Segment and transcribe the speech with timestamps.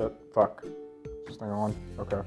[0.00, 0.64] Uh, t- fuck.
[1.26, 1.74] This thing on?
[1.98, 2.20] Okay.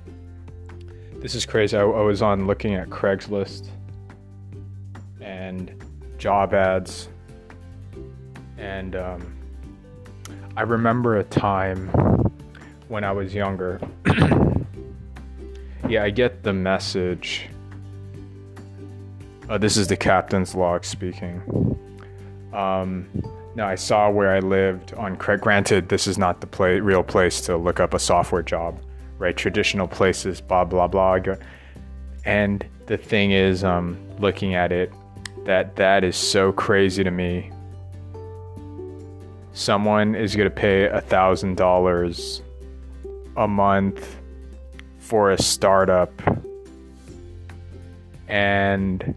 [1.15, 1.75] This is crazy.
[1.75, 3.67] I, I was on looking at Craigslist
[5.21, 5.83] and
[6.17, 7.09] job ads,
[8.57, 9.35] and um,
[10.55, 11.87] I remember a time
[12.89, 13.81] when I was younger.
[15.89, 17.47] yeah, I get the message.
[19.49, 21.41] Uh, this is the captain's log speaking.
[22.53, 23.09] Um,
[23.55, 25.41] now I saw where I lived on Craig.
[25.41, 28.79] Granted, this is not the real place to look up a software job,
[29.19, 29.35] right?
[29.35, 31.19] Traditional places, blah blah blah.
[32.25, 34.91] And the thing is, um, looking at it,
[35.45, 37.51] that that is so crazy to me.
[39.53, 42.41] Someone is going to pay a thousand dollars
[43.37, 44.17] a month
[44.97, 46.11] for a startup,
[48.27, 49.13] and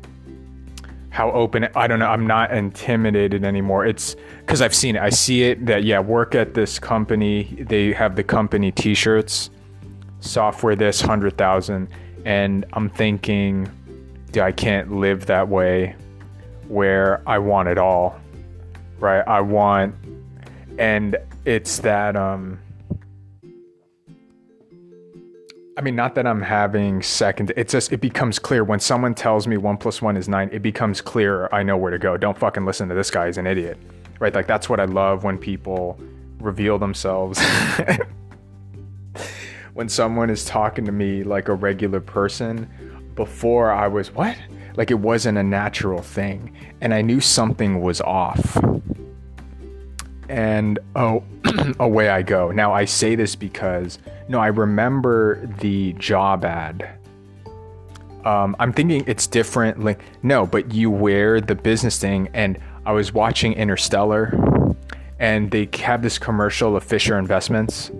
[1.16, 3.86] how open I don't know I'm not intimidated anymore.
[3.86, 5.02] It's cuz I've seen it.
[5.02, 9.48] I see it that yeah work at this company they have the company t-shirts
[10.20, 11.88] software this 100,000
[12.26, 13.66] and I'm thinking
[14.38, 15.96] I can't live that way
[16.68, 18.20] where I want it all.
[18.98, 19.26] Right?
[19.26, 19.94] I want
[20.78, 22.58] and it's that um
[25.78, 27.52] I mean, not that I'm having second.
[27.54, 30.48] It's just it becomes clear when someone tells me one plus one is nine.
[30.50, 31.50] It becomes clear.
[31.52, 32.16] I know where to go.
[32.16, 33.26] Don't fucking listen to this guy.
[33.26, 33.76] He's an idiot,
[34.18, 34.34] right?
[34.34, 36.00] Like that's what I love when people
[36.38, 37.38] reveal themselves.
[39.74, 42.70] when someone is talking to me like a regular person,
[43.14, 44.34] before I was what?
[44.76, 48.56] Like it wasn't a natural thing, and I knew something was off.
[50.28, 51.22] And oh,
[51.80, 52.50] away I go.
[52.50, 56.98] Now I say this because no, I remember the job ad.
[58.24, 59.84] Um, I'm thinking it's different.
[59.84, 62.28] Like, no, but you wear the business thing.
[62.34, 64.36] And I was watching Interstellar,
[65.20, 67.92] and they have this commercial of Fisher Investments,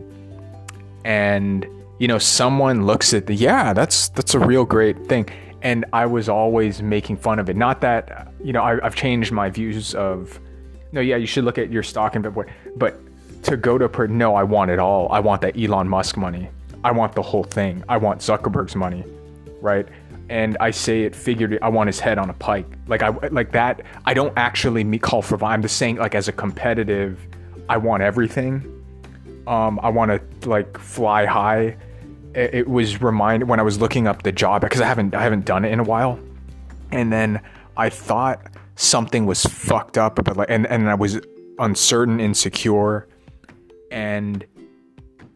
[1.05, 1.65] and
[1.99, 5.29] you know, someone looks at the yeah, that's that's a real great thing.
[5.63, 7.57] And I was always making fun of it.
[7.57, 10.41] Not that you know, I, I've changed my views of
[10.93, 12.99] no, yeah, you should look at your stock and but but
[13.45, 15.11] to go to per no, I want it all.
[15.11, 16.49] I want that Elon Musk money.
[16.85, 17.83] I want the whole thing.
[17.89, 19.05] I want Zuckerberg's money,
[19.61, 19.87] right?
[20.29, 22.67] And I say it figured I want his head on a pike.
[22.89, 23.83] Like I like that.
[24.05, 25.43] I don't actually call for.
[25.45, 27.21] I'm just saying like as a competitive,
[27.69, 28.73] I want everything.
[29.47, 31.77] Um, I want to like fly high.
[32.35, 35.23] It, it was reminded when I was looking up the job because I haven't I
[35.23, 36.19] haven't done it in a while,
[36.91, 37.41] and then
[37.77, 38.43] I thought
[38.77, 41.21] something was fucked up, but like and and I was
[41.59, 43.09] uncertain, insecure
[43.91, 44.45] and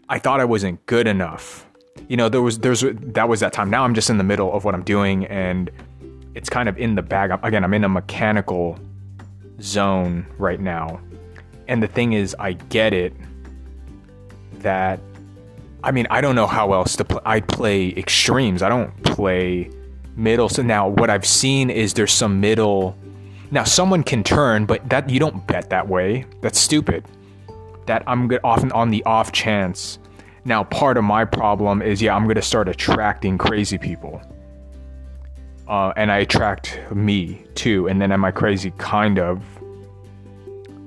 [0.09, 1.67] I thought I wasn't good enough.
[2.09, 3.71] You know, there was there's that was that time.
[3.71, 5.71] Now I'm just in the middle of what I'm doing and
[6.35, 7.31] it's kind of in the bag.
[7.43, 8.79] Again, I'm in a mechanical
[9.61, 11.01] zone right now.
[11.69, 13.15] And the thing is, I get it
[14.59, 15.01] that
[15.83, 17.21] I mean, I don't know how else to play.
[17.25, 18.63] I play extremes.
[18.63, 19.71] I don't play
[20.17, 20.49] middle.
[20.49, 22.97] So now what I've seen is there's some middle.
[23.51, 26.25] Now someone can turn, but that you don't bet that way.
[26.41, 27.05] That's stupid
[27.91, 29.99] that I'm often on the off chance.
[30.45, 34.23] Now, part of my problem is, yeah, I'm to start attracting crazy people.
[35.67, 37.89] Uh, and I attract me too.
[37.89, 38.73] And then am I crazy?
[38.79, 39.43] Kind of.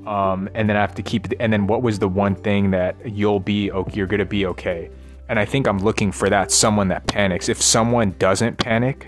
[0.08, 1.38] Um, and then I have to keep it.
[1.42, 4.90] And then what was the one thing that you'll be, okay, you're to be okay?
[5.28, 7.50] And I think I'm looking for that someone that panics.
[7.50, 9.08] If someone doesn't panic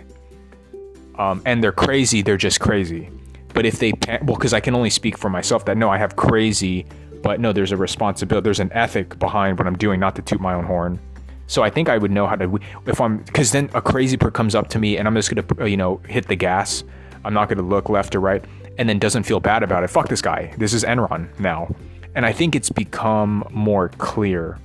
[1.17, 3.09] um, and they're crazy, they're just crazy.
[3.55, 6.15] But if they, well, because I can only speak for myself that no, I have
[6.15, 6.85] crazy
[7.25, 10.39] but no, there's a responsibility, there's an ethic behind what I'm doing, not to toot
[10.39, 10.99] my own horn.
[11.47, 14.29] So I think I would know how to, if I'm, because then a crazy per
[14.29, 16.83] comes up to me and I'm just gonna, uh, you know, hit the gas.
[17.23, 18.45] I'm not gonna look left or right,
[18.77, 19.89] and then doesn't feel bad about it.
[19.89, 20.53] Fuck this guy.
[20.59, 21.73] This is Enron now,
[22.13, 24.59] and I think it's become more clear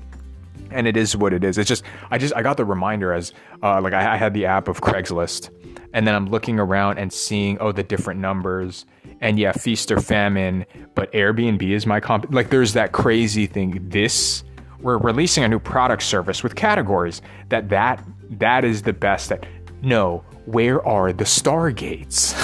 [0.70, 1.58] and it is what it is.
[1.58, 3.32] It's just I just I got the reminder as
[3.62, 5.50] uh, like I, I, had the app of Craigslist,
[5.92, 8.86] and then I'm looking around and seeing oh the different numbers,
[9.20, 12.32] and yeah, feast or famine, but Airbnb is my comp.
[12.32, 13.88] Like there's that crazy thing.
[13.88, 14.44] This
[14.80, 19.28] we're releasing a new product service with categories that that that is the best.
[19.28, 19.46] That
[19.82, 22.34] no, where are the stargates?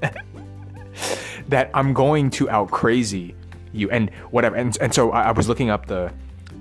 [1.48, 3.34] that I'm going to out crazy
[3.74, 4.56] you and whatever.
[4.56, 6.12] And and so I, I was looking up the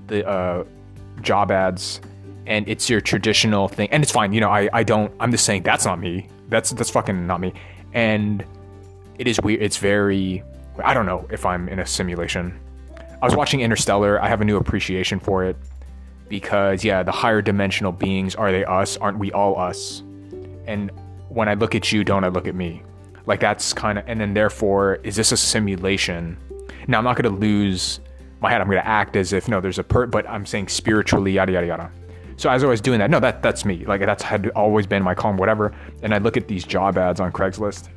[0.07, 0.63] the uh,
[1.21, 2.01] job ads
[2.45, 5.45] and it's your traditional thing and it's fine you know i i don't i'm just
[5.45, 7.53] saying that's not me that's that's fucking not me
[7.93, 8.45] and
[9.19, 9.61] it is weird.
[9.61, 10.43] It's very.
[10.83, 12.59] I don't know if I'm in a simulation.
[13.21, 14.21] I was watching Interstellar.
[14.21, 15.55] I have a new appreciation for it
[16.27, 18.97] because yeah, the higher dimensional beings are they us?
[18.97, 20.01] Aren't we all us?
[20.65, 20.91] And
[21.29, 22.83] when I look at you, don't I look at me?
[23.25, 26.37] Like that's kind of, and then therefore, is this a simulation?
[26.87, 27.99] Now I'm not going to lose
[28.43, 28.61] my head.
[28.61, 31.67] I'm gonna act as if no, there's a per, but I'm saying spiritually, yada yada
[31.67, 31.91] yada.
[32.37, 33.85] So as I was doing that, no, that that's me.
[33.85, 35.73] Like that's had always been my calm, whatever.
[36.01, 37.89] And I look at these job ads on Craigslist.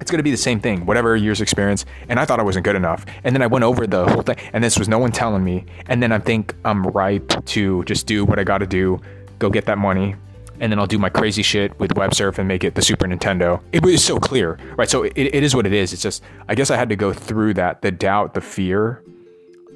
[0.00, 1.84] It's gonna be the same thing, whatever year's experience.
[2.08, 3.06] And I thought I wasn't good enough.
[3.24, 5.64] And then I went over the whole thing, and this was no one telling me.
[5.86, 9.00] And then I think I'm ripe to just do what I gotta do,
[9.38, 10.16] go get that money,
[10.62, 13.06] and then I'll do my crazy shit with web surf and make it the Super
[13.06, 13.60] Nintendo.
[13.72, 14.88] It was so clear, right?
[14.88, 15.92] So it, it is what it is.
[15.92, 19.02] It's just I guess I had to go through that, the doubt, the fear.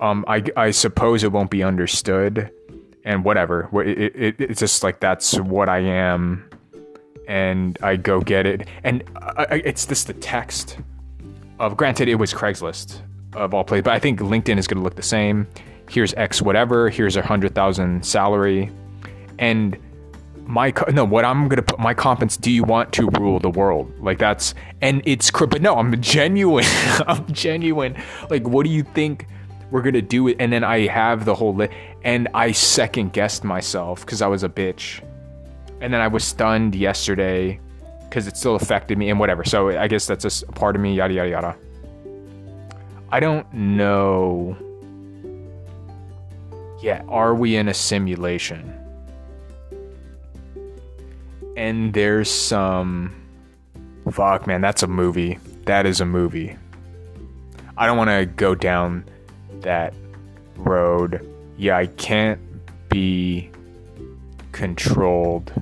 [0.01, 2.51] Um, I I suppose it won't be understood,
[3.05, 3.69] and whatever.
[3.83, 6.49] It, it, it's just like that's what I am,
[7.27, 8.69] and I go get it.
[8.85, 10.79] And I, it's just the text
[11.59, 11.77] of.
[11.77, 13.01] Granted, it was Craigslist
[13.35, 15.47] of all places, but I think LinkedIn is going to look the same.
[15.89, 16.91] Here's X whatever.
[16.91, 18.71] Here's a hundred thousand salary,
[19.39, 19.79] and
[20.47, 23.93] my no what i'm gonna put my competence do you want to rule the world
[24.01, 26.65] like that's and it's but no i'm genuine
[27.09, 27.97] i'm genuine
[28.31, 29.27] like what do you think
[29.71, 31.73] we're gonna do it and then i have the whole list
[32.05, 35.03] and i second guessed myself because i was a bitch.
[35.81, 37.61] And then i was stunned yesterday
[38.09, 39.45] because it still affected me and whatever.
[39.45, 41.57] So i guess that's just a part of me yada yada yada.
[43.11, 44.57] I don't know
[46.81, 48.73] yeah are we in a simulation?
[51.57, 53.15] And there's some
[54.11, 55.39] fuck man that's a movie.
[55.65, 56.57] That is a movie.
[57.77, 59.05] I don't want to go down
[59.63, 59.95] that
[60.57, 61.27] road
[61.57, 62.41] yeah i can't
[62.89, 63.51] be
[64.53, 65.53] controlled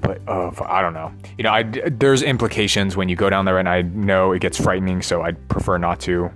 [0.00, 3.58] but uh, i don't know you know I, there's implications when you go down there
[3.58, 6.30] and i know it gets frightening so i'd prefer not to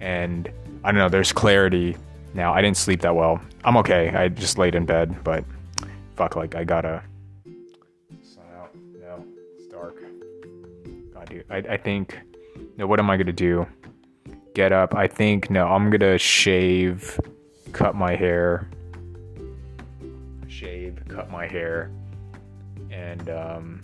[0.00, 0.50] and
[0.82, 1.96] i don't know there's clarity
[2.32, 5.44] now i didn't sleep that well i'm okay i just laid in bed but
[6.16, 7.02] fuck like i gotta
[8.22, 8.74] Sun out.
[9.00, 9.24] No,
[9.56, 9.96] it's dark.
[11.12, 11.44] God, dude.
[11.50, 12.18] I, I think,
[12.76, 13.66] no, what am I gonna do?
[14.54, 14.94] Get up.
[14.94, 17.20] I think, no, I'm gonna shave,
[17.72, 18.68] cut my hair,
[20.46, 21.90] shave, cut my hair,
[22.88, 23.82] and, um,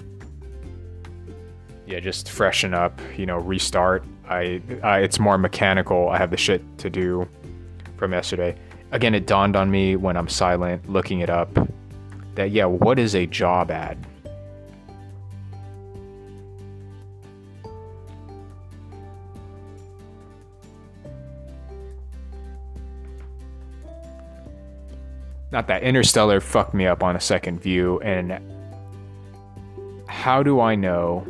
[1.87, 4.05] yeah, just freshen up, you know, restart.
[4.29, 6.09] I, I, it's more mechanical.
[6.09, 7.29] I have the shit to do
[7.97, 8.55] from yesterday.
[8.93, 11.53] Again, it dawned on me when I'm silent, looking it up,
[12.37, 14.07] that yeah, what is a job ad?
[25.53, 28.41] Not that Interstellar fucked me up on a second view, and
[30.07, 31.27] how do I know?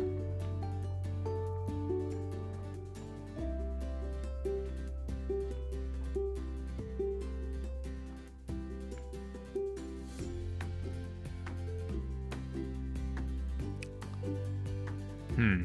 [15.35, 15.63] Hmm.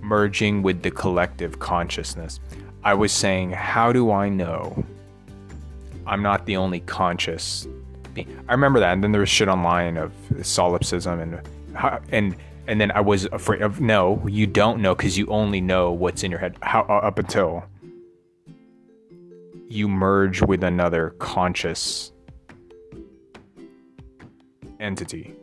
[0.00, 2.40] Merging with the collective consciousness.
[2.84, 4.84] I was saying, how do I know?
[6.06, 7.66] I'm not the only conscious
[8.14, 8.44] being.
[8.48, 10.12] I remember that, and then there was shit online of
[10.42, 11.40] solipsism and
[12.10, 15.90] and and then I was afraid of no, you don't know because you only know
[15.92, 16.56] what's in your head.
[16.62, 17.64] How uh, up until
[19.68, 22.12] you merge with another conscious
[24.80, 25.34] entity.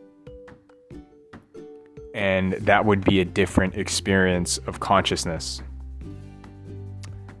[2.14, 5.62] And that would be a different experience of consciousness.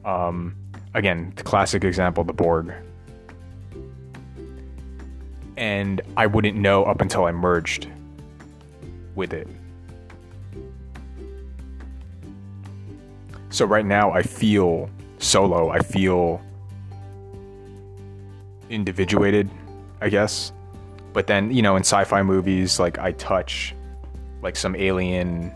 [0.04, 0.56] Um,
[0.94, 2.74] again, the classic example, the Borg
[5.60, 7.86] and I wouldn't know up until I merged
[9.14, 9.46] with it.
[13.50, 14.88] So right now I feel
[15.18, 16.40] solo, I feel
[18.70, 19.50] individuated,
[20.00, 20.52] I guess.
[21.12, 23.74] But then, you know, in sci-fi movies like I touch
[24.40, 25.52] like some alien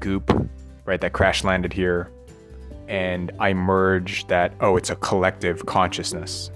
[0.00, 0.50] goop,
[0.84, 2.10] right, that crash landed here
[2.88, 6.50] and I merge that oh, it's a collective consciousness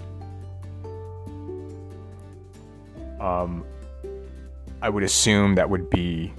[3.21, 3.63] um,
[4.81, 6.33] I would assume that would be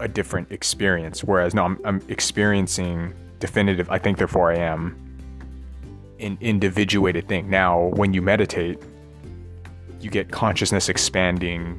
[0.00, 1.22] a different experience.
[1.24, 5.00] Whereas, no, I'm, I'm experiencing definitive, I think, therefore I am,
[6.18, 7.48] an individuated thing.
[7.48, 8.82] Now, when you meditate,
[10.00, 11.78] you get consciousness expanding,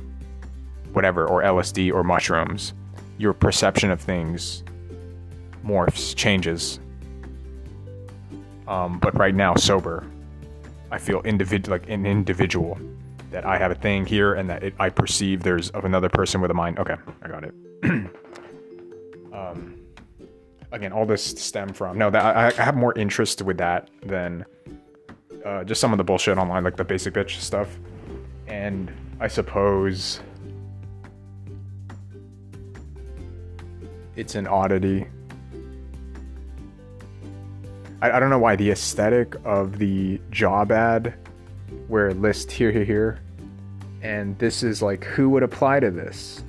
[0.94, 2.74] whatever, or LSD or mushrooms.
[3.18, 4.64] Your perception of things
[5.66, 6.80] morphs, changes.
[8.68, 10.08] Um, but right now, sober,
[10.92, 12.80] I feel individ- like an individual
[13.32, 16.42] that I have a thing here and that it, I perceive there's of another person
[16.42, 16.80] with a mind.
[16.80, 17.54] Okay, I got it.
[19.34, 19.80] um,
[20.72, 24.46] again, all this stem from no that I, I have more interest with that than
[25.46, 27.78] uh, just some of the bullshit online, like the basic bitch stuff.
[28.48, 30.22] And I suppose
[34.16, 35.08] it's an oddity.
[38.02, 41.16] I, I don't know why the aesthetic of the job ad
[41.88, 43.20] where it lists here, here, here,
[44.02, 46.44] and this is like who would apply to this,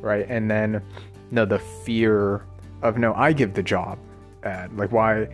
[0.00, 0.26] right?
[0.28, 0.82] And then
[1.30, 2.44] no, the fear
[2.82, 3.98] of no, I give the job
[4.42, 5.28] ad, like why,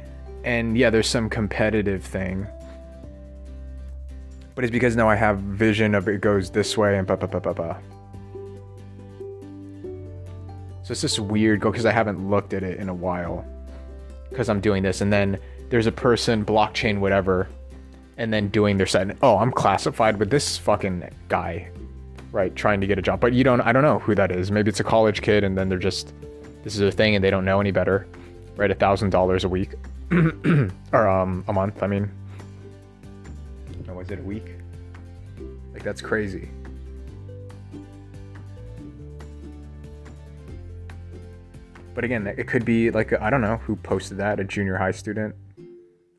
[0.44, 2.46] and yeah, there's some competitive thing,
[4.54, 7.26] but it's because now I have vision of it goes this way and ba ba
[7.26, 7.80] ba ba ba.
[10.82, 13.44] So it's just weird because I haven't looked at it in a while
[14.28, 17.48] because I'm doing this, and then there's a person blockchain whatever,
[18.20, 19.16] and then doing their side.
[19.22, 21.70] Oh, I'm classified with this fucking guy,
[22.32, 22.54] right?
[22.54, 23.62] Trying to get a job, but you don't.
[23.62, 24.52] I don't know who that is.
[24.52, 26.12] Maybe it's a college kid, and then they're just
[26.62, 28.06] this is a thing, and they don't know any better,
[28.56, 28.70] right?
[28.70, 29.72] A thousand dollars a week,
[30.92, 31.82] or um a month.
[31.82, 32.10] I mean,
[33.86, 34.52] no, was it a week?
[35.72, 36.50] Like that's crazy.
[41.94, 44.90] But again, it could be like I don't know who posted that, a junior high
[44.90, 45.34] student,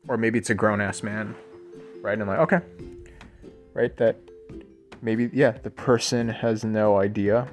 [0.08, 1.36] or maybe it's a grown ass man,
[2.02, 2.12] right?
[2.12, 2.60] And I'm like, okay,
[3.72, 3.96] right?
[3.96, 4.16] That
[5.00, 7.48] maybe yeah, the person has no idea.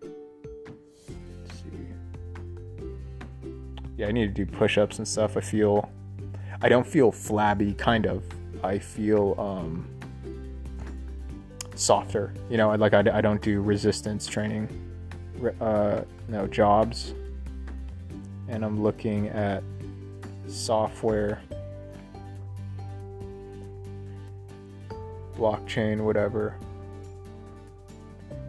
[0.00, 1.86] Let's see.
[3.98, 5.36] Yeah, I need to do push-ups and stuff.
[5.36, 5.90] I feel,
[6.62, 8.24] I don't feel flabby, kind of.
[8.62, 9.86] I feel um,
[11.74, 12.32] softer.
[12.48, 14.68] You know, like I, I don't do resistance training
[15.60, 17.14] uh, no jobs
[18.50, 19.62] and I'm looking at
[20.48, 21.40] software
[25.40, 26.54] blockchain whatever.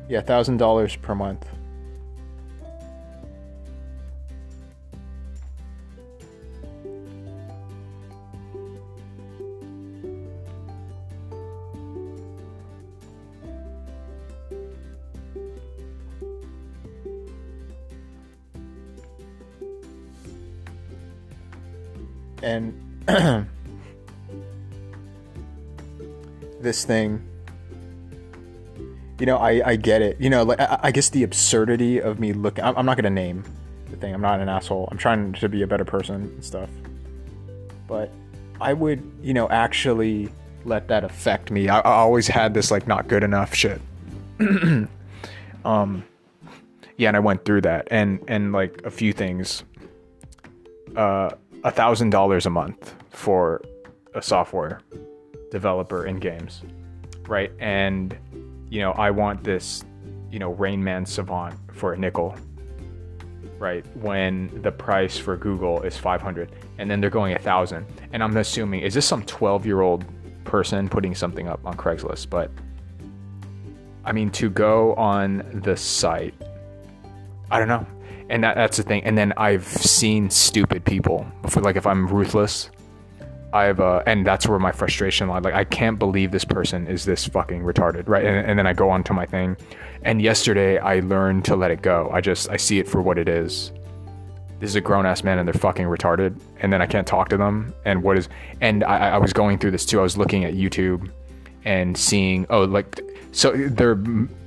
[0.10, 1.48] Yeah thousand dollars per month
[26.72, 27.22] this thing.
[29.20, 30.16] You know i i get it.
[30.22, 33.10] You know like i, I guess the absurdity of me looking I'm, I'm not gonna
[33.10, 33.44] name
[33.90, 34.14] the thing.
[34.14, 34.88] I'm not an asshole.
[34.90, 36.70] I'm trying to be a better person and stuff.
[37.88, 38.10] But
[38.62, 40.30] i would you know actually
[40.64, 41.68] let that affect me.
[41.68, 43.82] I, I always had this like not good enough shit.
[45.64, 46.04] Um
[46.98, 47.88] yeah and i went through that.
[47.92, 49.64] And and like a few things.
[50.96, 51.32] Uh
[51.64, 53.62] a thousand dollars a month for
[54.16, 54.82] a software
[55.52, 56.64] developer in games,
[57.28, 57.52] right?
[57.60, 58.18] And
[58.70, 59.84] you know, I want this,
[60.32, 62.36] you know, Rain Man Savant for a nickel,
[63.60, 63.86] right?
[63.98, 68.36] When the price for Google is 500, and then they're going a thousand, and I'm
[68.38, 70.06] assuming is this some 12 year old
[70.46, 72.32] person putting something up on Craigslist?
[72.32, 72.50] But
[74.04, 76.34] I mean, to go on the site,
[77.52, 77.86] I don't know
[78.32, 79.04] and that, that's the thing.
[79.04, 81.28] And then I've seen stupid people.
[81.58, 82.72] Like if I'm ruthless,
[83.54, 85.44] I've uh, and that's where my frustration lies.
[85.44, 88.26] Like I can't believe this person is this fucking retarded, right?
[88.26, 89.58] And, and then I go on to my thing.
[90.04, 92.10] And yesterday I learned to let it go.
[92.14, 93.72] I just I see it for what it is.
[94.60, 96.40] This is a grown ass man and they're fucking retarded.
[96.62, 97.74] And then I can't talk to them.
[97.84, 98.30] And what is
[98.62, 100.00] and I, I was going through this too.
[100.00, 101.12] I was looking at YouTube
[101.66, 103.02] and seeing oh like
[103.34, 103.98] so their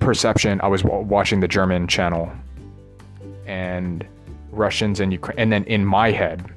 [0.01, 0.61] perception.
[0.63, 2.33] I was watching the German channel
[3.47, 4.07] and
[4.51, 5.39] Russians and Ukraine.
[5.39, 6.54] And then in my head,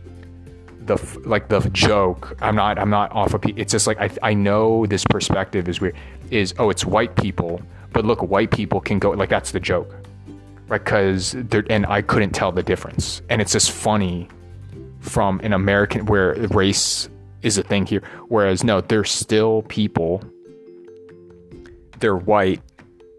[0.88, 2.36] the like the joke.
[2.41, 2.79] I'm not.
[2.79, 3.44] I'm not off of.
[3.46, 4.10] It's just like I.
[4.24, 5.96] I know this perspective is weird.
[6.32, 7.62] Is oh, it's white people,
[7.94, 9.94] but look, white people can go like that's the joke,
[10.67, 10.84] right?
[10.84, 14.27] Because and I couldn't tell the difference, and it's just funny
[15.00, 17.10] from an American where race
[17.44, 18.01] is a thing here.
[18.27, 20.24] Whereas no, they're still people.
[22.00, 22.62] They're white,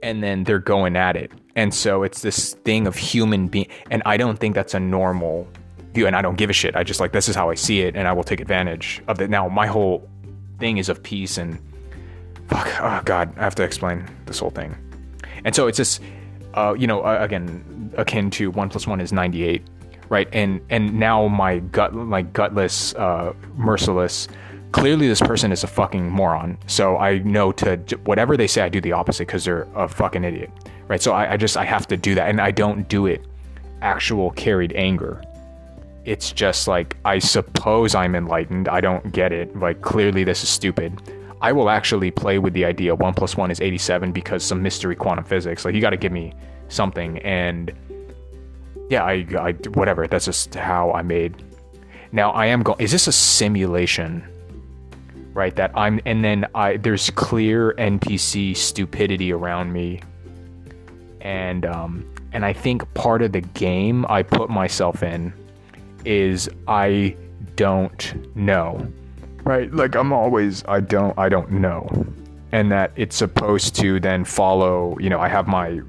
[0.03, 3.67] and then they're going at it and so it's this thing of human being.
[3.91, 5.49] And I don't think that's a normal
[6.07, 6.76] And I don't give a shit.
[6.76, 7.97] I just like, this is how I see it.
[7.97, 9.31] And I will take advantage of it.
[9.31, 10.09] Now, my whole
[10.59, 11.59] thing is of peace and
[12.49, 12.69] fuck.
[12.81, 13.33] Oh, God.
[13.37, 14.76] I have to explain this whole thing.
[15.45, 16.02] And so it's just,
[16.55, 19.62] uh, you know, uh, again, akin to one plus one is 98.
[20.09, 20.28] Right.
[20.33, 24.28] And, and now my gut, my gutless, uh, merciless,
[24.73, 26.59] clearly this person is a fucking moron.
[26.67, 30.25] So I know to whatever they say, I do the opposite because they're a fucking
[30.25, 30.50] idiot
[30.88, 31.00] right?
[31.00, 33.25] So I, I just I have to do that, and I don't do it
[33.81, 35.23] actual carried anger.
[36.09, 38.67] It's just like I suppose I'm enlightened.
[38.67, 39.55] I don't get it.
[39.55, 41.03] Like clearly this is stupid.
[41.43, 44.97] I will actually play with the idea one plus one is 87 because some mystery
[44.97, 45.65] quantum physics.
[45.65, 46.33] Like you got to give me
[46.69, 47.73] something, and
[48.88, 50.09] yeah, I, I whatever.
[50.09, 51.45] That's just how I made.
[52.11, 52.81] Now I am going.
[52.81, 54.25] Is this a simulation?
[55.35, 55.55] Right.
[55.55, 60.00] That I'm, and then I there's clear NPC stupidity around me
[61.21, 65.33] and um, and I think part of the game I put myself in
[66.09, 67.15] is I
[67.57, 68.91] don't know.
[69.45, 69.73] Right?
[69.73, 71.87] Like I'm always I don't I don't know.
[72.50, 75.81] And that it's supposed to then follow, you know, I have my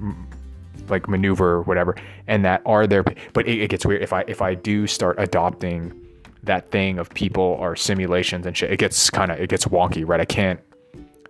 [0.88, 1.96] like maneuver whatever
[2.26, 5.14] and that are there but it, it gets weird if I if I do start
[5.20, 5.94] adopting
[6.42, 10.06] that thing of people are simulations and shit it gets kind of it gets wonky,
[10.06, 10.20] right?
[10.20, 10.60] I can't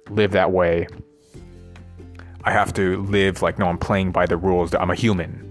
[0.08, 0.86] live that way.
[2.44, 4.74] I have to live like no I'm playing by the rules.
[4.74, 5.49] I'm a human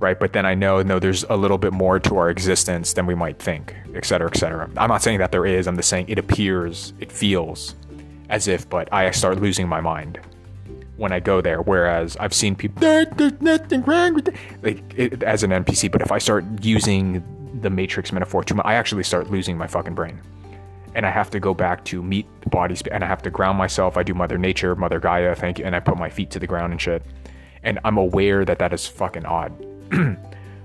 [0.00, 0.18] right?
[0.18, 3.14] But then I know, no, there's a little bit more to our existence than we
[3.14, 4.68] might think, et cetera, et cetera.
[4.76, 5.68] I'm not saying that there is.
[5.68, 7.76] I'm just saying it appears, it feels
[8.30, 10.18] as if, but I start losing my mind
[10.96, 11.60] when I go there.
[11.60, 15.92] Whereas I've seen people, there's nothing wrong with it, like it, as an NPC.
[15.92, 17.22] But if I start using
[17.60, 20.20] the Matrix metaphor too much, I actually start losing my fucking brain.
[20.94, 23.58] And I have to go back to meet the body, and I have to ground
[23.58, 23.96] myself.
[23.96, 26.48] I do Mother Nature, Mother Gaia, thank you, and I put my feet to the
[26.48, 27.04] ground and shit.
[27.62, 29.52] And I'm aware that that is fucking odd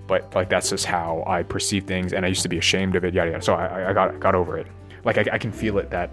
[0.08, 3.04] but like that's just how I perceive things, and I used to be ashamed of
[3.04, 3.44] it, yada yada.
[3.44, 4.68] So I, I got got over it.
[5.04, 6.10] Like I, I can feel it that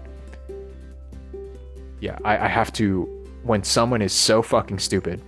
[1.99, 3.03] yeah, I, I have to
[3.43, 5.21] when someone is so fucking stupid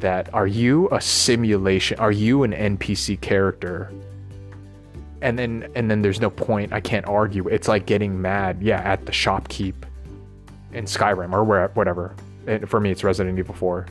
[0.00, 1.98] that are you a simulation?
[1.98, 3.90] Are you an NPC character?
[5.22, 6.74] And then and then there's no point.
[6.74, 7.48] I can't argue.
[7.48, 9.74] It's like getting mad, yeah, at the shopkeep
[10.74, 12.14] in Skyrim or where whatever.
[12.46, 13.86] And for me, it's Resident Evil 4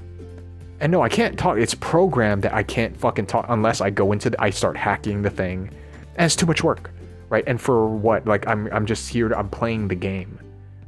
[0.79, 1.57] and no, I can't talk.
[1.57, 5.21] It's programmed that I can't fucking talk unless I go into the, I start hacking
[5.21, 5.69] the thing.
[6.15, 6.91] And it's too much work,
[7.29, 7.43] right?
[7.47, 8.25] And for what?
[8.25, 9.29] Like I'm I'm just here.
[9.29, 10.39] To, I'm playing the game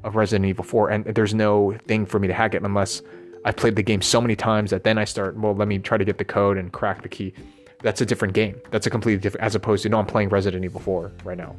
[0.04, 3.02] of Resident Evil 4, and there's no thing for me to hack it unless
[3.44, 5.38] I played the game so many times that then I start.
[5.38, 7.34] Well, let me try to get the code and crack the key.
[7.82, 8.60] That's a different game.
[8.72, 9.44] That's a completely different.
[9.44, 11.56] As opposed to no, I'm playing Resident Evil 4 right now.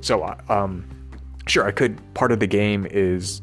[0.00, 0.84] So uh, um,
[1.46, 1.98] sure, I could.
[2.14, 3.42] Part of the game is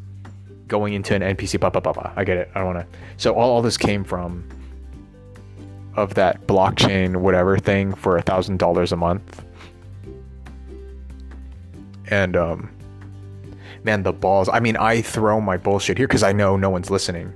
[0.69, 1.59] going into an NPC.
[1.59, 2.13] Blah, blah, blah, blah.
[2.15, 2.49] I get it.
[2.55, 2.97] I don't want to.
[3.17, 4.47] So all, all this came from
[5.95, 9.43] of that blockchain whatever thing for a thousand dollars a month.
[12.07, 12.71] And um,
[13.83, 14.49] man, the balls.
[14.49, 17.33] I mean, I throw my bullshit here because I know no one's listening.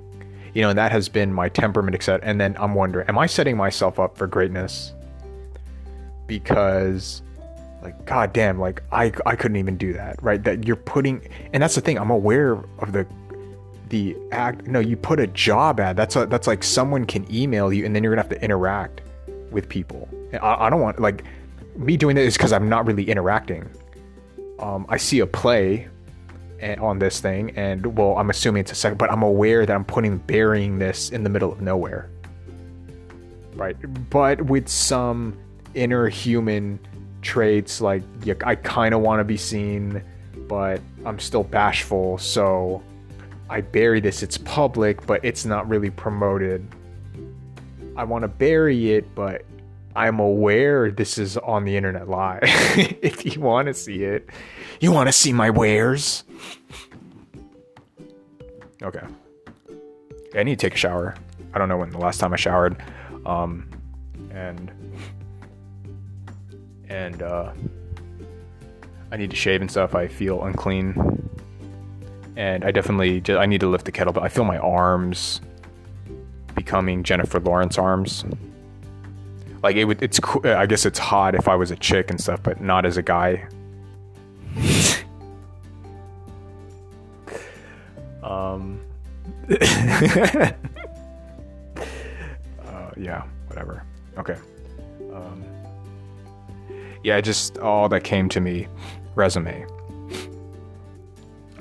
[0.53, 2.21] You know, and that has been my temperament, etc.
[2.23, 4.93] And then I'm wondering, am I setting myself up for greatness?
[6.27, 7.23] Because
[7.83, 11.61] like god damn like i i couldn't even do that right that you're putting and
[11.61, 13.05] that's the thing i'm aware of the
[13.93, 15.95] the act no you put a job ad.
[15.95, 19.01] That's a, that's like someone can email you and then you're gonna have to interact
[19.51, 20.09] with people.
[20.41, 21.23] I, I don't want like
[21.75, 23.69] me doing this because i'm not really interacting.
[24.57, 25.87] Um, i see a play
[26.79, 29.85] on this thing and well i'm assuming it's a second but i'm aware that i'm
[29.85, 32.09] putting burying this in the middle of nowhere.
[33.53, 33.77] Right
[34.09, 35.37] but with some
[35.75, 36.79] inner human
[37.21, 38.01] traits like
[38.43, 40.01] i kind of want to be seen
[40.47, 42.81] but i'm still bashful so
[43.53, 46.67] I bury this, it's public, but it's not really promoted.
[47.95, 49.45] I want to bury it, but
[49.95, 52.39] I'm aware this is on the internet live.
[52.41, 54.27] if you want to see it,
[54.79, 56.23] you want to see my wares.
[58.81, 59.05] Okay.
[60.33, 61.13] I need to take a shower.
[61.53, 62.81] I don't know when the last time I showered.
[63.23, 63.69] Um,
[64.31, 64.71] and
[66.89, 67.51] and uh,
[69.11, 69.93] I need to shave and stuff.
[69.93, 71.22] I feel unclean
[72.35, 74.23] and I definitely just, I need to lift the kettlebell.
[74.23, 75.41] I feel my arms
[76.55, 78.25] becoming Jennifer Lawrence arms.
[79.61, 80.41] Like it would, it's cool.
[80.45, 83.01] I guess it's hot if I was a chick and stuff, but not as a
[83.01, 83.47] guy.
[88.23, 88.79] um.
[89.49, 90.51] uh,
[92.97, 93.83] yeah, whatever.
[94.17, 94.37] Okay.
[95.13, 95.43] Um,
[97.03, 98.67] yeah, just all that came to me.
[99.15, 99.65] Resume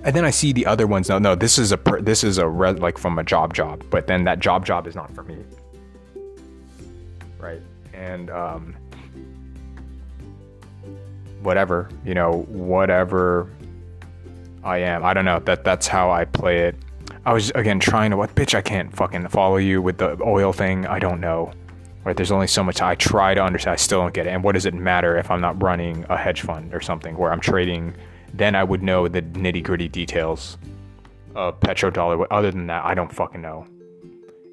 [0.05, 1.09] and then I see the other ones.
[1.09, 3.85] No, no, this is a per, this is a red like from a job job,
[3.91, 5.39] but then that job job is not for me,
[7.39, 7.61] right?
[7.95, 8.75] And um,
[11.43, 13.51] whatever you know, whatever
[14.65, 15.39] I am, I don't know.
[15.41, 16.77] That that's how I play it.
[17.25, 20.53] I was again trying to what bitch I can't fucking follow you with the oil
[20.53, 20.87] thing.
[20.87, 21.53] I don't know.
[22.05, 23.75] Right, there's only so much I try to understand.
[23.75, 24.31] I still don't get it.
[24.31, 27.31] And what does it matter if I'm not running a hedge fund or something where
[27.31, 27.95] I'm trading
[28.35, 30.59] then I would know the nitty gritty details
[31.35, 32.27] of petrodollar.
[32.31, 33.67] Other than that, I don't fucking know.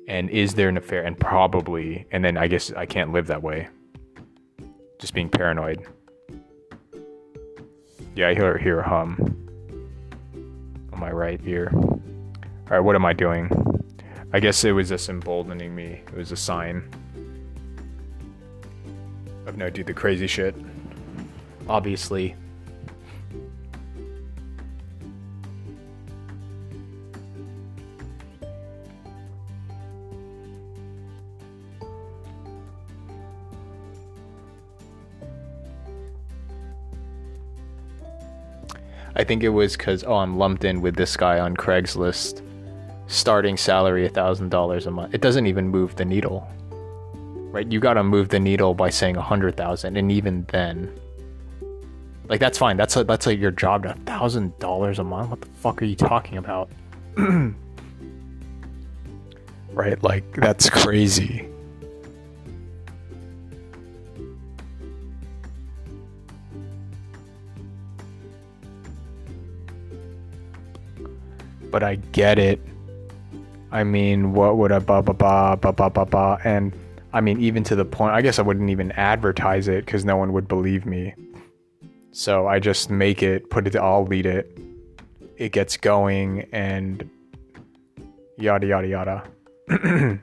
[0.07, 1.03] And is there an affair?
[1.03, 2.05] And probably.
[2.11, 3.69] And then I guess I can't live that way.
[4.99, 5.85] Just being paranoid.
[8.15, 9.47] Yeah, I hear, hear a hum
[10.91, 11.71] on my right ear.
[11.73, 13.49] All right, what am I doing?
[14.33, 16.01] I guess it was just emboldening me.
[16.07, 16.89] It was a sign
[19.47, 20.55] of no do the crazy shit.
[21.67, 22.35] Obviously,
[39.15, 42.41] I think it was because oh, I'm lumped in with this guy on Craigslist,
[43.07, 45.13] starting salary a thousand dollars a month.
[45.13, 46.47] It doesn't even move the needle,
[47.51, 47.69] right?
[47.71, 50.91] You got to move the needle by saying a hundred thousand, and even then,
[52.27, 52.77] like that's fine.
[52.77, 53.85] That's a, that's like your job.
[53.85, 55.31] A thousand dollars a month.
[55.31, 56.69] What the fuck are you talking about?
[59.73, 60.01] right?
[60.03, 61.48] Like that's crazy.
[71.71, 72.59] But I get it.
[73.71, 76.73] I mean, what would a ba ba ba ba ba ba ba and
[77.11, 80.15] I mean, even to the point, I guess I wouldn't even advertise it because no
[80.15, 81.15] one would believe me.
[82.11, 84.55] So I just make it, put it, I'll lead it.
[85.37, 87.09] It gets going and
[88.37, 89.23] yada yada yada.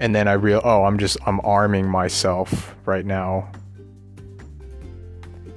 [0.00, 3.50] and then I real oh, I'm just I'm arming myself right now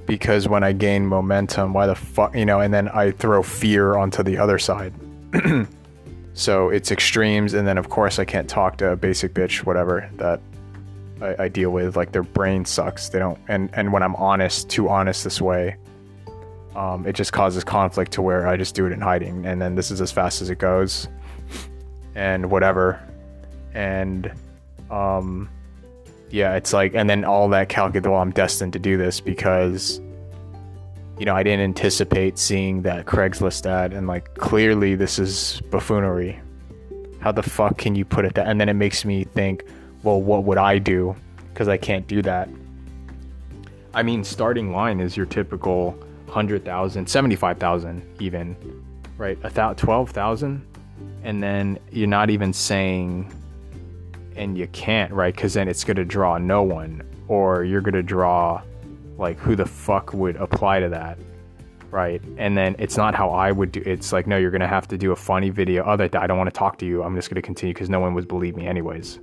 [0.06, 3.96] because when I gain momentum, why the fuck, you know, and then I throw fear
[3.96, 4.94] onto the other side.
[6.34, 10.08] so it's extremes, and then of course I can't talk to a basic bitch, whatever
[10.14, 10.40] that
[11.20, 11.96] I, I, deal with.
[11.96, 13.08] Like their brain sucks.
[13.08, 15.76] They don't, and and when I'm honest, too honest this way,
[16.74, 19.74] um, it just causes conflict to where I just do it in hiding, and then
[19.74, 21.08] this is as fast as it goes,
[22.14, 23.02] and whatever,
[23.74, 24.32] and
[24.90, 25.48] um
[26.30, 30.00] yeah, it's like, and then all that calculate, well, I'm destined to do this because,
[31.18, 36.40] you know, I didn't anticipate seeing that Craigslist ad, and like, clearly this is buffoonery.
[37.20, 38.46] How the fuck can you put it that?
[38.46, 39.64] And then it makes me think,
[40.02, 41.16] well, what would I do?
[41.52, 42.48] Because I can't do that.
[43.94, 45.92] I mean, starting line is your typical
[46.26, 48.56] 100,000, 75,000 even,
[49.16, 49.38] right?
[49.42, 50.66] A thousand, 12,000.
[51.22, 53.32] And then you're not even saying
[54.36, 55.34] and you can't, right?
[55.34, 58.62] Because then it's going to draw no one, or you're going to draw
[59.18, 61.18] like who the fuck would apply to that,
[61.90, 62.22] right?
[62.36, 63.82] And then it's not how I would do.
[63.84, 65.84] It's like no, you're going to have to do a funny video.
[65.86, 67.02] Oh, that I don't want to talk to you.
[67.02, 69.18] I'm just going to continue because no one would believe me anyways.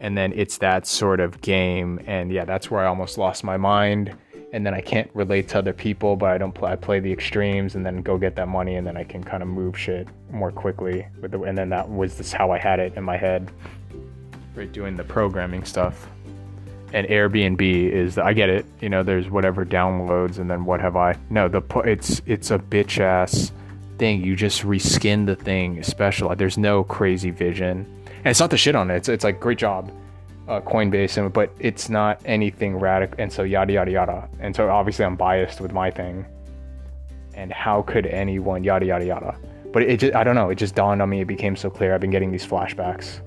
[0.00, 3.56] And then it's that sort of game, and yeah, that's where I almost lost my
[3.56, 4.16] mind.
[4.52, 6.72] And then I can't relate to other people, but I don't play.
[6.72, 9.42] I play the extremes, and then go get that money, and then I can kind
[9.42, 11.06] of move shit more quickly.
[11.20, 13.50] With the, and then that was just how I had it in my head
[14.54, 16.08] right doing the programming stuff.
[16.94, 20.96] And airbnb is i get it you know there's whatever downloads and then what have
[20.96, 21.16] i.
[21.30, 23.52] No the it's it's a bitch ass
[23.98, 24.22] thing.
[24.22, 27.86] You just reskin the thing special there's no crazy vision.
[28.06, 28.96] And it's not the shit on it.
[28.96, 29.90] It's, it's like great job
[30.48, 34.28] uh, coinbase but it's not anything radical and so yada yada yada.
[34.40, 36.26] And so obviously i'm biased with my thing.
[37.34, 39.38] And how could anyone yada yada yada.
[39.72, 41.94] But it just i don't know it just dawned on me it became so clear.
[41.94, 43.20] I've been getting these flashbacks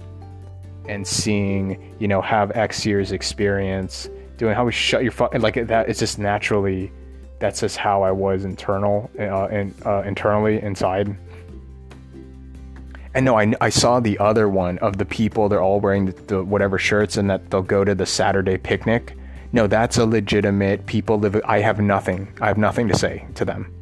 [0.87, 5.67] and seeing, you know, have X years experience doing how we shut your fuck like
[5.67, 5.89] that.
[5.89, 6.91] It's just naturally,
[7.39, 11.15] that's just how I was internal uh, and uh, internally inside.
[13.13, 15.47] And no, I, I saw the other one of the people.
[15.47, 19.15] They're all wearing the, the whatever shirts, and that they'll go to the Saturday picnic.
[19.53, 21.39] No, that's a legitimate people live.
[21.45, 22.27] I have nothing.
[22.41, 23.73] I have nothing to say to them.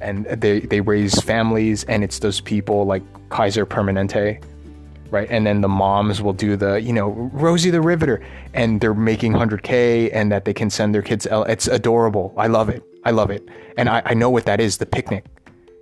[0.00, 4.42] And they they raise families, and it's those people like Kaiser Permanente
[5.14, 5.28] right?
[5.30, 8.20] And then the moms will do the, you know, Rosie the Riveter,
[8.52, 11.26] and they're making 100K and that they can send their kids.
[11.30, 12.34] It's adorable.
[12.36, 12.82] I love it.
[13.04, 13.48] I love it.
[13.76, 15.24] And I, I know what that is the picnic.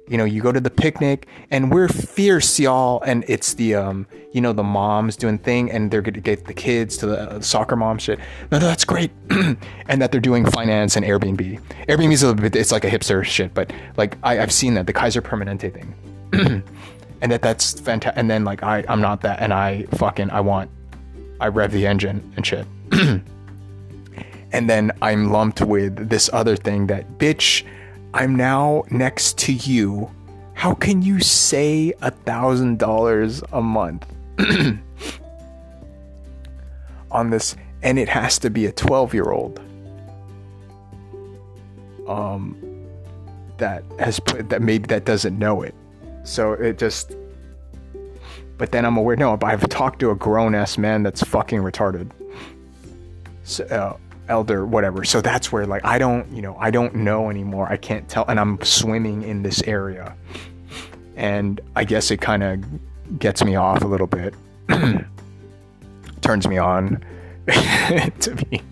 [0.09, 3.01] You know, you go to the picnic and we're fierce, y'all.
[3.03, 6.45] And it's the, um, you know, the moms doing thing and they're going to get
[6.45, 8.19] the kids to the uh, soccer mom shit.
[8.51, 9.13] No, no, that's great.
[9.31, 11.61] and that they're doing finance and Airbnb.
[11.89, 14.87] Airbnb is a bit, it's like a hipster shit, but like I, I've seen that,
[14.87, 15.95] the Kaiser Permanente thing.
[17.23, 18.19] and that that's fantastic.
[18.19, 20.71] And then like I I'm not that, and I fucking I want
[21.41, 22.67] I rev the engine and shit.
[24.53, 27.65] and then I'm lumped with this other thing that bitch.
[28.13, 30.11] I'm now next to you.
[30.53, 34.05] How can you say a thousand dollars a month
[37.11, 37.57] on this?
[37.83, 39.61] And it has to be a 12 year old.
[42.07, 42.57] Um,
[43.59, 45.75] that has put that maybe that doesn't know it
[46.25, 47.17] so it just.
[48.59, 49.17] But then I'm aware.
[49.17, 52.11] No, but I've talked to a grown ass man that's fucking retarded.
[53.45, 53.97] So, uh,
[54.29, 55.05] elder, whatever.
[55.05, 57.67] So that's where like I don't, you know, I don't know anymore.
[57.69, 60.15] I can't tell, and I'm swimming in this area,
[61.17, 64.35] and I guess it kind of gets me off a little bit,
[66.21, 67.05] turns me on
[67.47, 68.63] to be.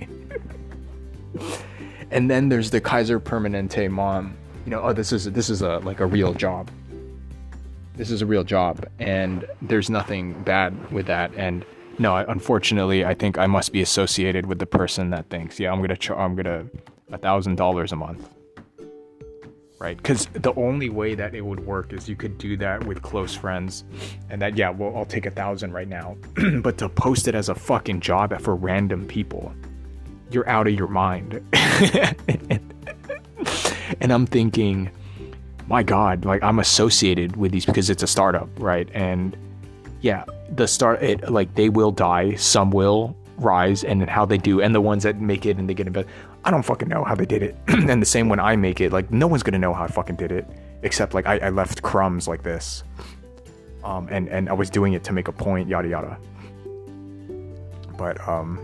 [2.13, 4.37] and then there's the Kaiser Permanente mom.
[4.65, 6.71] You know, oh, this is this is a like a real job
[8.01, 11.31] this is a real job and there's nothing bad with that.
[11.37, 11.67] And
[11.99, 15.83] no unfortunately i think i must be associated with the person that thinks yeah i'm
[15.83, 16.65] gonna ch- i'm gonna
[17.13, 18.31] a thousand dollars a month.
[19.79, 19.97] Right?
[19.97, 23.35] Because the only way that it would work is you could do that with close
[23.35, 23.85] friends
[24.31, 26.17] and that yeah well i'll take a thousand right now
[26.63, 29.53] but to post it as a fucking job for random people
[30.31, 31.43] you're out of your mind.
[34.01, 34.91] And i'm thinking
[35.71, 39.37] my god like i'm associated with these because it's a startup right and
[40.01, 40.25] yeah
[40.57, 44.75] the start it like they will die some will rise and how they do and
[44.75, 46.13] the ones that make it and they get invested
[46.45, 47.57] I don't fucking know how they did it.
[47.69, 50.17] and the same when I make it, like no one's gonna know how I fucking
[50.17, 50.47] did it,
[50.83, 52.83] except like I, I left crumbs like this,
[53.85, 56.19] um, and and I was doing it to make a point, yada yada.
[57.99, 58.59] But um,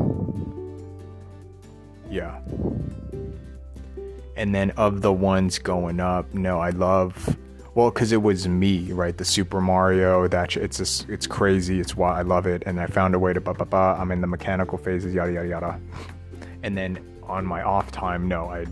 [2.10, 2.40] yeah.
[4.36, 7.36] And then of the ones going up, no, I love.
[7.74, 9.16] Well, because it was me, right?
[9.16, 10.28] The Super Mario.
[10.28, 11.80] That it's just, it's crazy.
[11.80, 13.96] It's why I love it, and I found a way to ba ba ba.
[13.98, 15.80] I'm in the mechanical phases, yada yada yada.
[16.62, 18.66] And then on my off time, no, I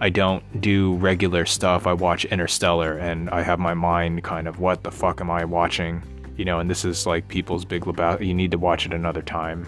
[0.00, 1.86] I don't do regular stuff.
[1.86, 5.44] I watch Interstellar and I have my mind kind of what the fuck am I
[5.44, 6.02] watching?
[6.36, 8.26] You know, and this is like people's big Lebowski.
[8.26, 9.66] You need to watch it another time.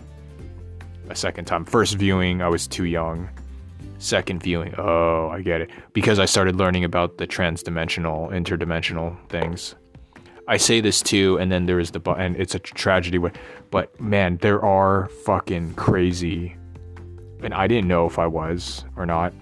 [1.09, 1.65] A second time.
[1.65, 3.31] First viewing, I was too young.
[3.99, 5.71] Second viewing, oh, I get it.
[5.93, 9.75] Because I started learning about the transdimensional, interdimensional things.
[10.49, 13.19] I say this too, and then there is the and it's a tragedy.
[13.71, 16.57] But man, there are fucking crazy
[17.43, 19.33] and I didn't know if I was or not.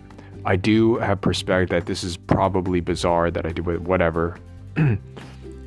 [0.45, 4.37] I do have perspective that this is probably bizarre that I do whatever.
[4.77, 4.99] and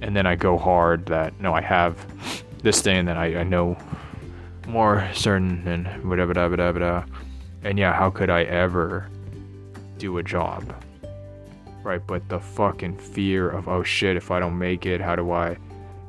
[0.02, 2.06] then I go hard that no, I have
[2.62, 3.78] this thing that I, I know
[4.67, 7.04] more certain and whatever, da, da, da, da,
[7.63, 9.10] and yeah, how could I ever
[9.98, 10.74] do a job?
[11.84, 15.32] Right, but the fucking fear of oh shit, if I don't make it, how do
[15.32, 15.58] I?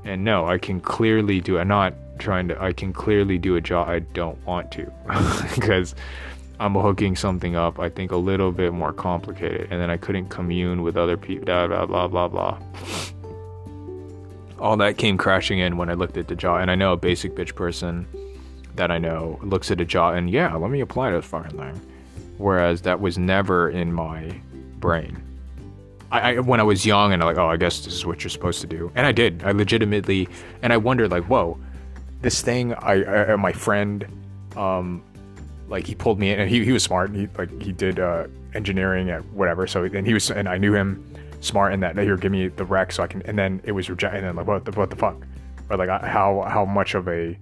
[0.04, 1.64] And no, I can clearly do it.
[1.64, 4.92] Not trying to I can clearly do a job I don't want to
[5.54, 5.94] because
[6.60, 10.28] I'm hooking something up I think a little bit more complicated and then I couldn't
[10.28, 12.58] commune with other people blah blah blah blah blah
[14.58, 16.96] all that came crashing in when I looked at the job and I know a
[16.96, 18.06] basic bitch person
[18.78, 21.80] that I know looks at a job and yeah let me apply this fucking thing
[22.38, 24.40] whereas that was never in my
[24.78, 25.22] brain.
[26.10, 28.22] I, I, when I was young and I'm like, oh, I guess this is what
[28.22, 29.42] you're supposed to do, and I did.
[29.44, 30.28] I legitimately,
[30.62, 31.58] and I wondered like, whoa,
[32.22, 34.06] this thing I, I my friend
[34.56, 35.02] um
[35.68, 37.14] like he pulled me in and he, he was smart.
[37.14, 39.66] He like he did uh engineering at whatever.
[39.66, 41.04] So and he was and I knew him
[41.40, 43.88] smart in that here give me the rec so I can and then it was
[43.88, 45.16] rejected and then like what the what the fuck?
[45.68, 47.38] Or like how how much of a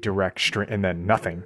[0.00, 1.42] direct and then nothing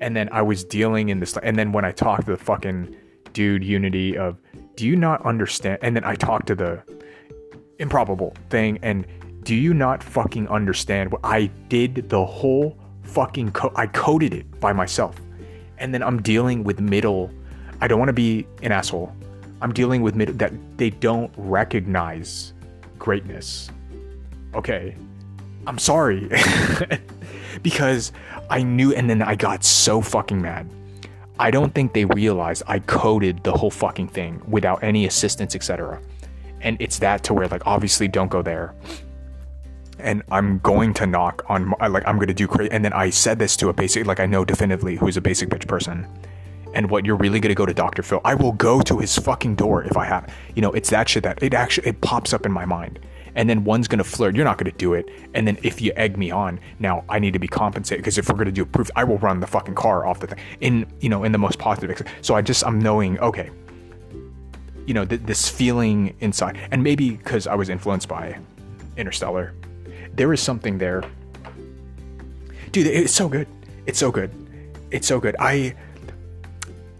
[0.00, 2.96] and then I was dealing in this and then when I talked to the fucking
[3.32, 4.38] dude unity of
[4.76, 6.82] do you not understand and then I talked to the
[7.78, 9.06] improbable thing and
[9.42, 13.72] do you not fucking understand what I did the whole fucking code?
[13.74, 15.20] I coded it by myself.
[15.78, 17.30] And then I'm dealing with middle.
[17.80, 19.14] I don't want to be an asshole.
[19.60, 22.52] I'm dealing with middle that they don't recognize
[22.98, 23.68] greatness.
[24.54, 24.96] Okay.
[25.66, 26.28] I'm sorry.
[27.62, 28.12] because
[28.50, 30.68] I knew and then I got so fucking mad.
[31.38, 36.00] I don't think they realized I coded the whole fucking thing without any assistance, etc.
[36.60, 38.74] And it's that to where like obviously don't go there
[40.02, 42.70] and I'm going to knock on like I'm going to do crazy.
[42.70, 45.48] And then I said this to a basic like I know definitively who's a basic
[45.48, 46.06] bitch person.
[46.74, 48.02] And what you're really to go to Dr.
[48.02, 48.20] Phil?
[48.24, 50.32] I will go to his fucking door if I have.
[50.54, 52.98] You know, it's that shit that it actually it pops up in my mind.
[53.34, 54.36] And then one's going to flirt.
[54.36, 55.08] You're not going to do it.
[55.34, 58.28] And then if you egg me on, now I need to be compensated because if
[58.28, 60.86] we're going to do proof, I will run the fucking car off the thing in
[61.00, 62.02] you know in the most positive.
[62.20, 63.50] So I just I'm knowing okay.
[64.86, 68.38] You know th- this feeling inside, and maybe because I was influenced by
[68.96, 69.54] Interstellar
[70.14, 71.02] there is something there.
[72.70, 73.48] Dude, it's so good.
[73.86, 74.30] It's so good.
[74.90, 75.36] It's so good.
[75.38, 75.74] I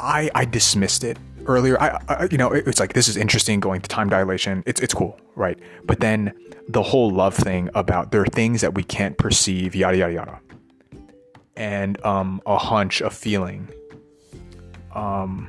[0.01, 1.81] I I dismissed it earlier.
[1.81, 4.63] I, I you know, it's like this is interesting going to time dilation.
[4.67, 5.59] It's it's cool, right?
[5.85, 6.33] But then
[6.69, 10.41] the whole love thing about there are things that we can't perceive, yada yada yada.
[11.57, 13.69] And um a hunch, a feeling.
[14.95, 15.49] Um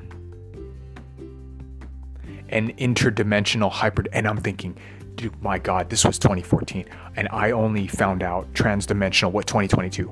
[2.49, 4.77] an interdimensional hyper and I'm thinking
[5.15, 10.09] dude, my God, this was 2014, and I only found out transdimensional what 2022,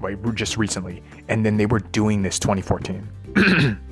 [0.00, 0.16] right?
[0.34, 3.76] Just recently, and then they were doing this 2014, right?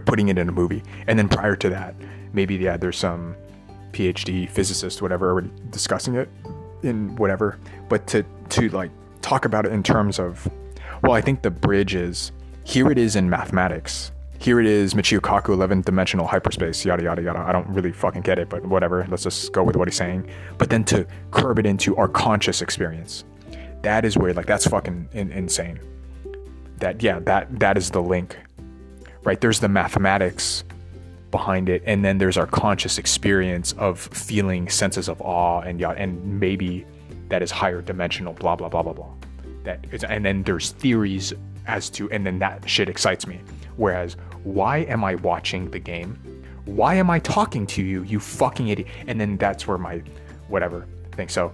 [0.00, 1.94] Putting it in a movie, and then prior to that,
[2.32, 3.36] maybe yeah, there's some
[3.92, 6.28] PhD physicist, whatever, discussing it
[6.82, 10.48] in whatever, but to to like talk about it in terms of,
[11.02, 12.32] well, I think the bridge is
[12.64, 12.90] here.
[12.90, 17.38] It is in mathematics here it is, Michio Kaku, 11 dimensional hyperspace, yada, yada, yada.
[17.38, 19.06] I don't really fucking get it, but whatever.
[19.08, 20.28] Let's just go with what he's saying.
[20.58, 23.22] But then to curb it into our conscious experience,
[23.82, 25.78] that is where, like, that's fucking in- insane.
[26.78, 28.36] That, yeah, that that is the link,
[29.24, 29.40] right?
[29.40, 30.64] There's the mathematics
[31.30, 35.96] behind it, and then there's our conscious experience of feeling senses of awe and yacht,
[35.98, 36.86] and maybe
[37.28, 39.12] that is higher dimensional, blah blah blah blah blah.
[39.64, 41.32] That is, and then there's theories
[41.66, 43.40] as to, and then that shit excites me.
[43.76, 46.18] Whereas, why am I watching the game?
[46.64, 48.88] Why am I talking to you, you fucking idiot?
[49.06, 50.02] And then that's where my
[50.48, 51.28] whatever thing.
[51.28, 51.52] So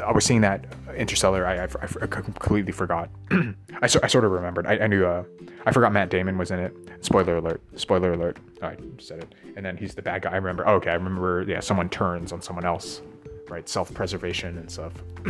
[0.00, 0.64] I was seeing that
[0.96, 1.46] Interstellar.
[1.46, 3.10] I, I, I completely forgot.
[3.30, 4.66] I, I sort of remembered.
[4.66, 5.06] I, I knew.
[5.06, 5.24] Uh,
[5.66, 6.74] I forgot Matt Damon was in it.
[7.00, 7.62] Spoiler alert.
[7.76, 8.38] Spoiler alert.
[8.62, 9.34] Oh, I said it.
[9.56, 10.32] And then he's the bad guy.
[10.32, 10.66] I remember.
[10.66, 11.44] Oh, okay, I remember.
[11.46, 13.02] Yeah, someone turns on someone else.
[13.48, 14.92] Right, self-preservation and stuff.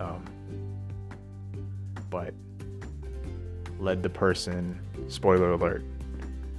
[0.00, 0.24] um,
[2.10, 2.34] but
[3.78, 4.78] led the person.
[5.08, 5.84] Spoiler alert.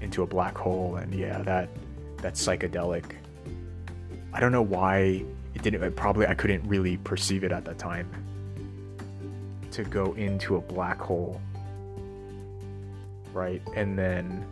[0.02, 1.70] Into a black hole, and yeah, that
[2.18, 3.06] that's psychedelic.
[4.34, 5.24] I don't know why
[5.56, 8.10] it didn't it probably I couldn't really perceive it at that time
[9.72, 11.42] to go into a black hole.
[13.34, 13.62] Right?
[13.76, 14.46] And then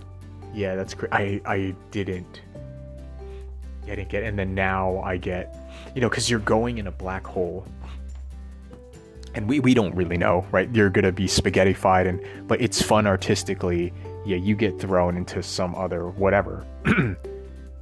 [0.53, 2.41] yeah that's cr- I I didn't
[3.83, 5.55] I didn't get and then now I get
[5.93, 7.67] you know cuz you're going in a black hole.
[9.35, 10.73] And we, we don't really know right?
[10.73, 13.91] You're gonna be spaghettified and but it's fun artistically.
[14.25, 16.65] Yeah you get thrown into some other whatever.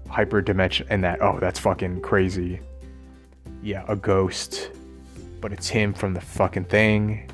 [0.10, 2.60] Hyper dimension and that oh that's fucking crazy
[3.63, 4.71] yeah, a ghost,
[5.39, 7.30] but it's him from the fucking thing.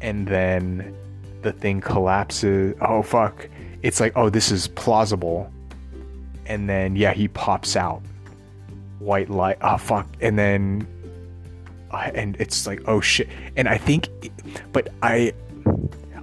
[0.00, 0.94] And then
[1.42, 2.74] the thing collapses.
[2.80, 3.48] Oh, fuck.
[3.82, 5.52] It's like, oh, this is plausible.
[6.46, 8.02] And then, yeah, he pops out.
[8.98, 9.58] White light.
[9.62, 10.06] Oh, fuck.
[10.20, 10.86] And then,
[11.92, 13.28] and it's like, oh, shit.
[13.56, 14.08] And I think,
[14.72, 15.32] but I,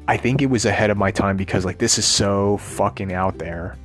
[0.07, 3.37] I think it was ahead of my time because, like, this is so fucking out
[3.37, 3.77] there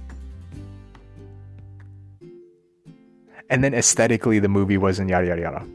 [3.54, 5.66] and then aesthetically the movie wasn't yada yada yada.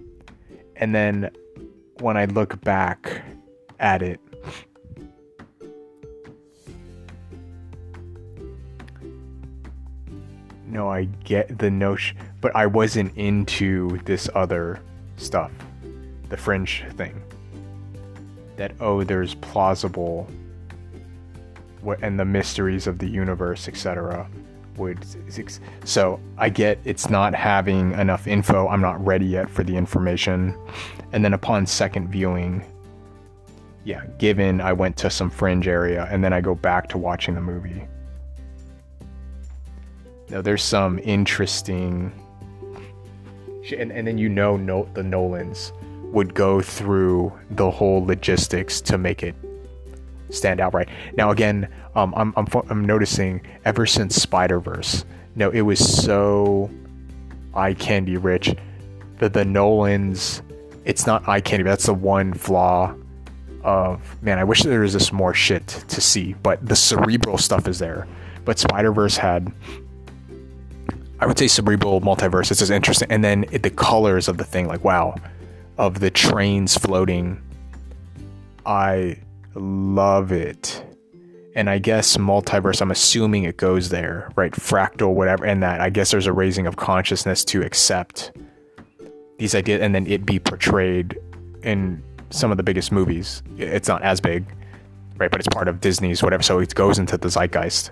[0.75, 1.31] And then
[2.01, 3.21] when i look back
[3.79, 4.19] at it
[10.65, 14.81] no i get the notion but i wasn't into this other
[15.15, 15.51] stuff
[16.27, 17.23] the fringe thing.
[18.57, 20.27] That oh there's plausible
[22.01, 24.29] and the mysteries of the universe etc
[24.79, 25.05] would
[25.83, 28.67] so i get it's not having enough info.
[28.67, 30.57] I'm not ready yet for the information.
[31.11, 32.65] And then upon second viewing
[33.85, 37.35] yeah given i went to some fringe area and then i go back to watching
[37.35, 37.83] the movie.
[40.29, 42.11] Now there's some interesting
[43.77, 45.73] and, and then you know no, the nolans
[46.11, 49.35] would go through the whole logistics to make it
[50.29, 50.87] stand out right.
[51.17, 56.69] Now, again, um, I'm, I'm, I'm noticing ever since Spider Verse, no, it was so
[57.53, 58.55] eye candy rich
[59.19, 60.41] that the Nolans,
[60.85, 61.63] it's not eye candy.
[61.63, 62.93] That's the one flaw
[63.63, 64.39] of man.
[64.39, 68.07] I wish there was just more shit to see, but the cerebral stuff is there.
[68.45, 69.51] But Spider Verse had.
[71.21, 72.49] I would say cerebral multiverse.
[72.49, 75.15] It's just interesting, and then it, the colors of the thing, like wow,
[75.77, 77.41] of the trains floating.
[78.65, 79.17] I
[79.59, 80.83] love it.
[81.55, 84.51] And I guess multiverse, I'm assuming it goes there, right?
[84.51, 88.31] Fractal, whatever, and that I guess there's a raising of consciousness to accept
[89.37, 91.17] these ideas and then it be portrayed
[91.63, 93.41] in some of the biggest movies.
[93.57, 94.45] It's not as big,
[95.17, 95.31] right?
[95.31, 97.91] But it's part of Disney's whatever, so it goes into the zeitgeist.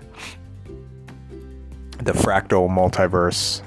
[1.98, 3.62] The fractal multiverse,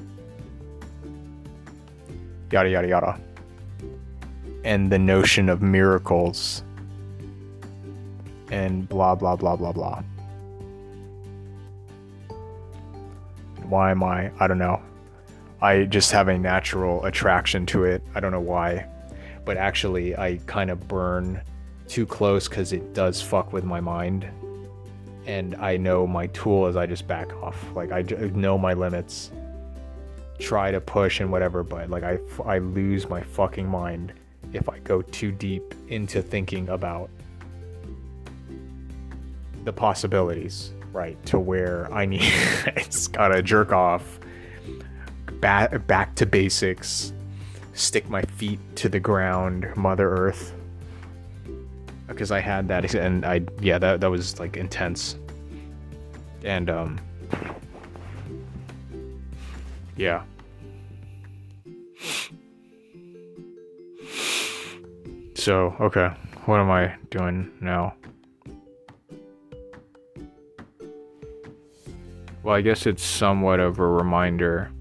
[2.51, 3.19] yada, yada, yada.
[4.63, 6.63] And the notion of miracles
[8.51, 10.03] and blah blah blah blah blah.
[13.63, 14.31] Why am I?
[14.39, 14.81] I don't know.
[15.61, 18.03] I just have a natural attraction to it.
[18.13, 18.87] I don't know why.
[19.45, 21.41] But actually, I kind of burn
[21.87, 24.27] too close because it does fuck with my mind.
[25.25, 27.57] And I know my tool is I just back off.
[27.75, 28.01] Like, I
[28.33, 29.31] know my limits.
[30.39, 34.13] Try to push and whatever, but like, I, I lose my fucking mind
[34.53, 37.09] if I go too deep into thinking about
[39.63, 41.23] the possibilities, right?
[41.27, 42.21] To where I need
[42.75, 44.19] it's gotta jerk off,
[45.39, 47.13] back back to basics,
[47.73, 50.53] stick my feet to the ground, Mother Earth.
[52.07, 55.17] Because I had that, and I yeah, that that was like intense,
[56.43, 56.99] and um,
[59.95, 60.23] yeah.
[65.35, 66.09] So okay,
[66.45, 67.95] what am I doing now?
[72.43, 74.71] Well, I guess it's somewhat of a reminder.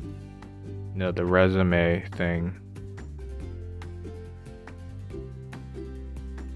[0.00, 2.60] You know, the resume thing.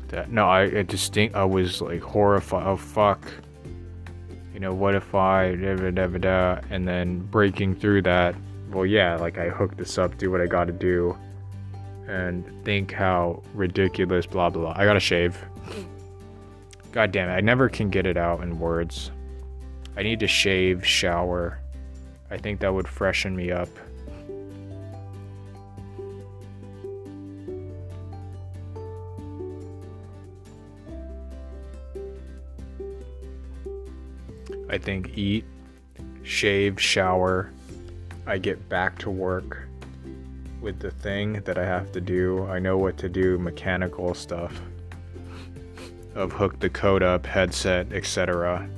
[0.09, 0.33] That.
[0.33, 1.37] No, I, I distinct.
[1.37, 2.67] I was like horrified.
[2.67, 3.21] Oh fuck.
[4.55, 8.35] You know, what if I da, da, da, da, and then breaking through that?
[8.71, 11.17] Well, yeah, like I hook this up, do what I got to do,
[12.09, 14.27] and think how ridiculous.
[14.27, 14.63] Blah blah.
[14.63, 14.75] blah.
[14.77, 15.39] I gotta shave.
[15.67, 15.87] Mm.
[16.91, 17.35] God damn it!
[17.35, 19.13] I never can get it out in words.
[19.99, 21.59] I need to shave, shower.
[22.31, 23.69] I think that would freshen me up.
[34.71, 35.45] I think eat,
[36.23, 37.51] shave, shower.
[38.25, 39.67] I get back to work
[40.61, 42.47] with the thing that I have to do.
[42.47, 44.61] I know what to do, mechanical stuff
[46.15, 48.71] of hook the code up, headset, etc.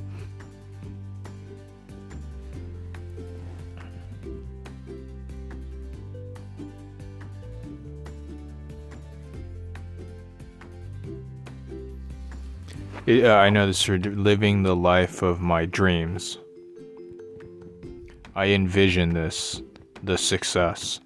[13.10, 16.38] Yeah, I know this is living the life of my dreams.
[18.36, 19.62] I envision this,
[20.04, 21.00] the success.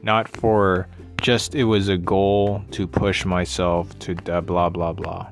[0.00, 0.88] Not for
[1.20, 5.28] just, it was a goal to push myself to blah, blah, blah.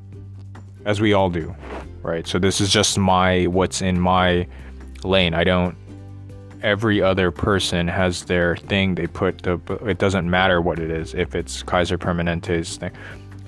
[0.84, 1.56] As we all do,
[2.02, 2.26] right?
[2.26, 4.46] So this is just my, what's in my
[5.04, 5.32] lane.
[5.32, 5.74] I don't,
[6.62, 8.94] every other person has their thing.
[8.94, 11.14] They put the, it doesn't matter what it is.
[11.14, 12.92] If it's Kaiser Permanente's thing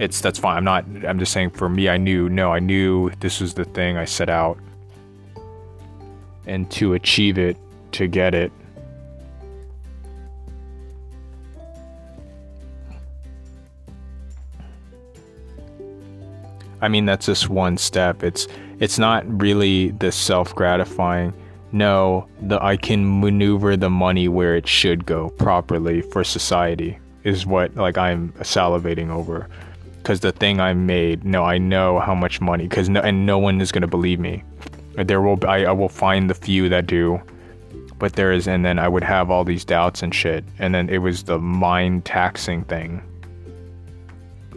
[0.00, 0.56] it's that's fine.
[0.56, 0.84] I'm not.
[1.06, 2.30] I'm just saying for me, I knew.
[2.30, 4.58] No, I knew this was the thing I set out,
[6.46, 7.58] and to achieve it,
[7.92, 8.50] to get it.
[16.80, 18.22] I mean, that's just one step.
[18.22, 18.48] It's
[18.78, 21.34] it's not really the self-gratifying.
[21.72, 27.44] No, the I can maneuver the money where it should go properly for society is
[27.44, 29.46] what like I'm salivating over
[30.02, 33.38] because the thing I made, no, I know how much money, because no, and no
[33.38, 34.42] one is gonna believe me.
[34.96, 37.20] There will, I, I will find the few that do,
[37.98, 40.88] but there is, and then I would have all these doubts and shit, and then
[40.88, 43.02] it was the mind taxing thing.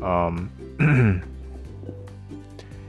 [0.01, 0.49] Um,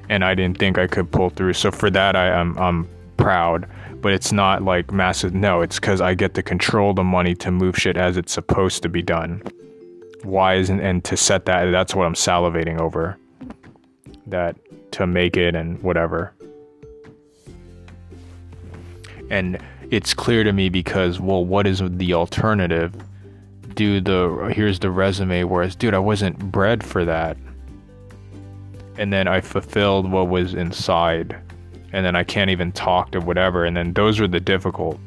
[0.09, 1.55] and I didn't think I could pull through.
[1.55, 3.69] So for that, I am I'm, I'm proud,
[4.01, 5.35] but it's not like massive.
[5.35, 8.83] No, it's because I get to control the money to move shit as it's supposed
[8.85, 9.43] to be done
[10.25, 13.17] wise and, and to set that that's what i'm salivating over.
[14.27, 14.57] That
[14.93, 16.33] to make it and whatever.
[19.31, 19.59] And
[19.91, 22.95] it's clear to me because well what is the alternative?
[23.75, 27.37] Do the here's the resume whereas dude i wasn't bred for that.
[28.97, 31.37] And then i fulfilled what was inside.
[31.93, 33.65] And then i can't even talk to whatever.
[33.65, 34.99] And then those are the difficult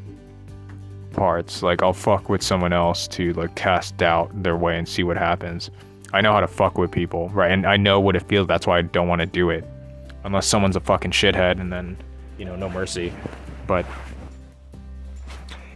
[1.18, 1.62] parts.
[1.62, 5.18] Like I'll fuck with someone else to like cast doubt their way and see what
[5.18, 5.70] happens.
[6.14, 7.52] I know how to fuck with people, right?
[7.52, 8.48] And I know what it feels.
[8.48, 9.66] That's why I don't want to do it,
[10.24, 11.98] unless someone's a fucking shithead, and then
[12.38, 13.12] you know, no mercy.
[13.66, 13.86] But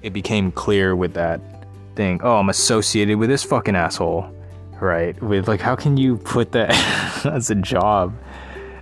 [0.02, 1.42] it became clear with that
[1.96, 2.22] thing.
[2.24, 4.34] Oh, I'm associated with this fucking asshole,
[4.80, 5.22] right?
[5.22, 6.72] With like, how can you put that
[7.26, 8.16] as a job,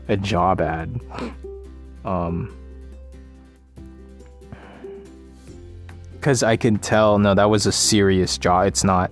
[0.08, 1.00] a job ad?
[2.06, 2.56] Um,
[6.20, 8.68] because I can tell, no, that was a serious job.
[8.68, 9.10] It's not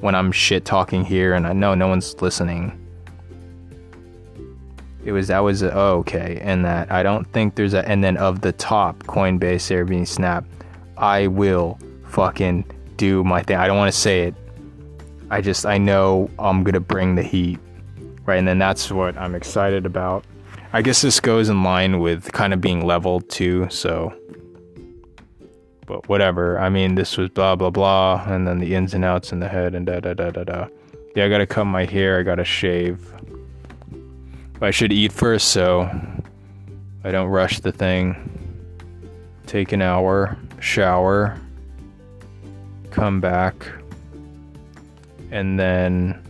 [0.00, 2.82] when I'm shit talking here and I know no one's listening.
[5.04, 8.02] It was that was a, oh, okay, and that I don't think there's a and
[8.02, 10.44] then of the top Coinbase, Airbnb, Snap,
[10.96, 11.78] I will
[12.08, 12.64] fucking
[12.96, 13.56] do my thing.
[13.56, 14.34] I don't want to say it.
[15.30, 17.60] I just I know I'm gonna bring the heat,
[18.24, 18.38] right?
[18.38, 20.24] And then that's what I'm excited about.
[20.72, 23.68] I guess this goes in line with kind of being leveled too.
[23.70, 24.12] So
[25.86, 26.58] but whatever.
[26.58, 29.48] I mean, this was blah blah blah, and then the ins and outs in the
[29.48, 30.66] head, and da da da da da.
[31.14, 32.18] Yeah, I gotta cut my hair.
[32.18, 33.12] I gotta shave.
[34.60, 35.88] I should eat first, so
[37.04, 38.32] I don't rush the thing.
[39.46, 41.38] Take an hour, shower,
[42.90, 43.54] come back,
[45.30, 46.22] and then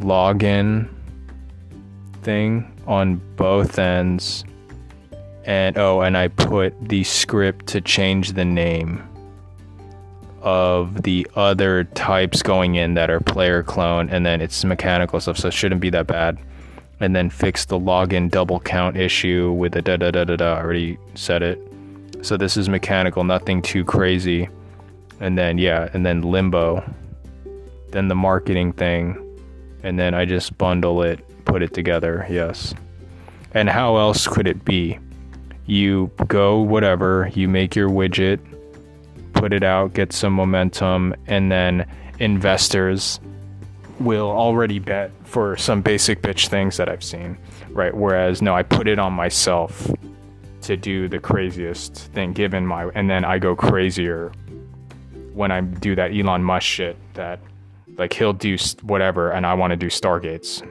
[0.00, 0.88] log in
[2.22, 4.44] thing on both ends
[5.48, 9.02] and oh, and I put the script to change the name
[10.42, 15.38] of the other types going in that are player clone, and then it's mechanical stuff,
[15.38, 16.38] so it shouldn't be that bad.
[17.00, 20.58] And then fix the login double count issue with the da da da da da.
[20.58, 21.58] Already said it.
[22.20, 24.50] So this is mechanical, nothing too crazy.
[25.18, 26.84] And then yeah, and then limbo.
[27.90, 29.16] Then the marketing thing.
[29.82, 32.74] And then I just bundle it, put it together, yes.
[33.52, 34.98] And how else could it be?
[35.68, 38.40] You go whatever, you make your widget,
[39.34, 41.86] put it out, get some momentum, and then
[42.18, 43.20] investors
[44.00, 47.36] will already bet for some basic bitch things that I've seen,
[47.70, 47.94] right?
[47.94, 49.90] Whereas no, I put it on myself
[50.62, 54.32] to do the craziest thing given my and then I go crazier
[55.34, 57.40] when I do that Elon Musk shit that
[57.96, 60.66] like he'll do whatever and I want to do stargates.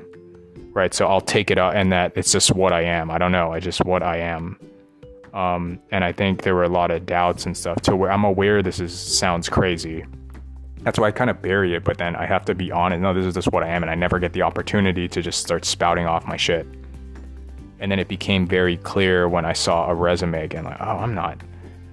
[0.74, 0.94] Right?
[0.94, 3.12] So I'll take it out and that it's just what I am.
[3.12, 3.52] I don't know.
[3.52, 4.60] I just what I am.
[5.38, 8.24] Um, and I think there were a lot of doubts and stuff to where I'm
[8.24, 10.04] aware this is sounds crazy.
[10.82, 13.02] That's why I kind of bury it, but then I have to be honest.
[13.02, 15.44] No, this is just what I am, and I never get the opportunity to just
[15.44, 16.66] start spouting off my shit.
[17.80, 21.14] And then it became very clear when I saw a resume again, like, oh, I'm
[21.14, 21.38] not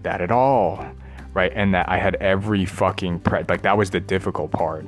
[0.05, 0.83] that at all,
[1.35, 1.53] right?
[1.55, 4.87] And that I had every fucking pre- like that was the difficult part,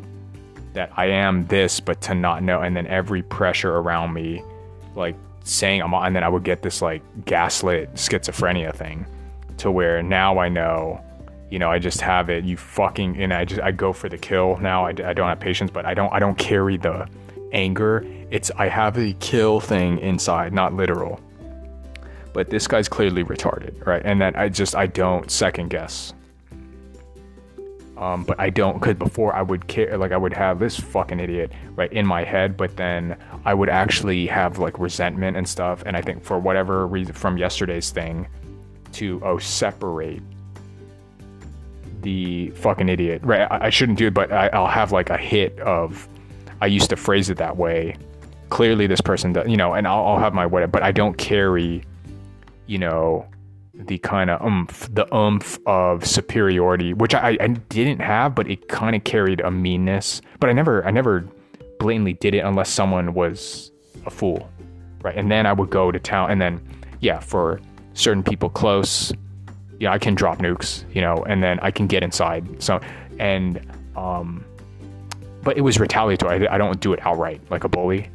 [0.73, 4.43] that I am this, but to not know, and then every pressure around me,
[4.95, 5.15] like
[5.47, 9.07] saying I'm, on, and then I would get this like gaslit schizophrenia thing,
[9.59, 11.01] to where now I know,
[11.51, 12.45] you know, I just have it.
[12.45, 14.85] You fucking, and I just I go for the kill now.
[14.85, 17.09] I, I don't have patience, but I don't I don't carry the
[17.53, 18.05] anger.
[18.31, 21.21] It's I have a kill thing inside, not literal.
[22.33, 24.03] But this guy's clearly retarded, right?
[24.05, 26.13] And that I just I don't second guess.
[27.97, 31.19] Um, but I don't because before I would care like I would have this fucking
[31.19, 35.83] idiot right in my head, but then I would actually have like resentment and stuff.
[35.87, 38.29] And I think for whatever reason from yesterday's thing,
[38.93, 40.23] to oh separate
[42.03, 43.49] the fucking idiot right.
[43.51, 46.07] I, I shouldn't do it, but I, I'll have like a hit of
[46.61, 47.97] I used to phrase it that way.
[48.49, 51.17] Clearly, this person does, you know, and I'll, I'll have my whatever, but I don't
[51.19, 51.83] carry,
[52.67, 53.27] you know,
[53.79, 58.69] the kind of umph, the umph of superiority, which I, I didn't have, but it
[58.69, 60.23] kind of carried a meanness.
[60.41, 61.29] But I never, I never
[61.79, 63.71] blatantly did it unless someone was
[64.07, 64.51] a fool,
[65.03, 65.17] right?
[65.17, 66.61] And then I would go to town, and then,
[67.01, 67.61] yeah, for
[67.93, 69.13] certain people close,
[69.79, 72.63] yeah, I can drop nukes, you know, and then I can get inside.
[72.63, 72.81] So,
[73.19, 73.61] and
[73.95, 74.45] um,
[75.43, 76.49] but it was retaliatory.
[76.49, 78.11] I, I don't do it outright like a bully.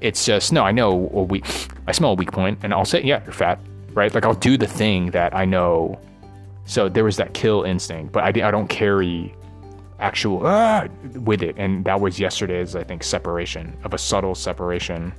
[0.00, 0.64] It's just no.
[0.64, 1.46] I know a weak.
[1.86, 3.60] I smell a weak point, and I'll say, yeah, you're fat,
[3.98, 4.14] right?
[4.14, 6.00] Like I'll do the thing that I know.
[6.64, 9.34] So there was that kill instinct, but I, I don't carry
[9.98, 15.12] actual ah, with it, and that was yesterday's I think separation of a subtle separation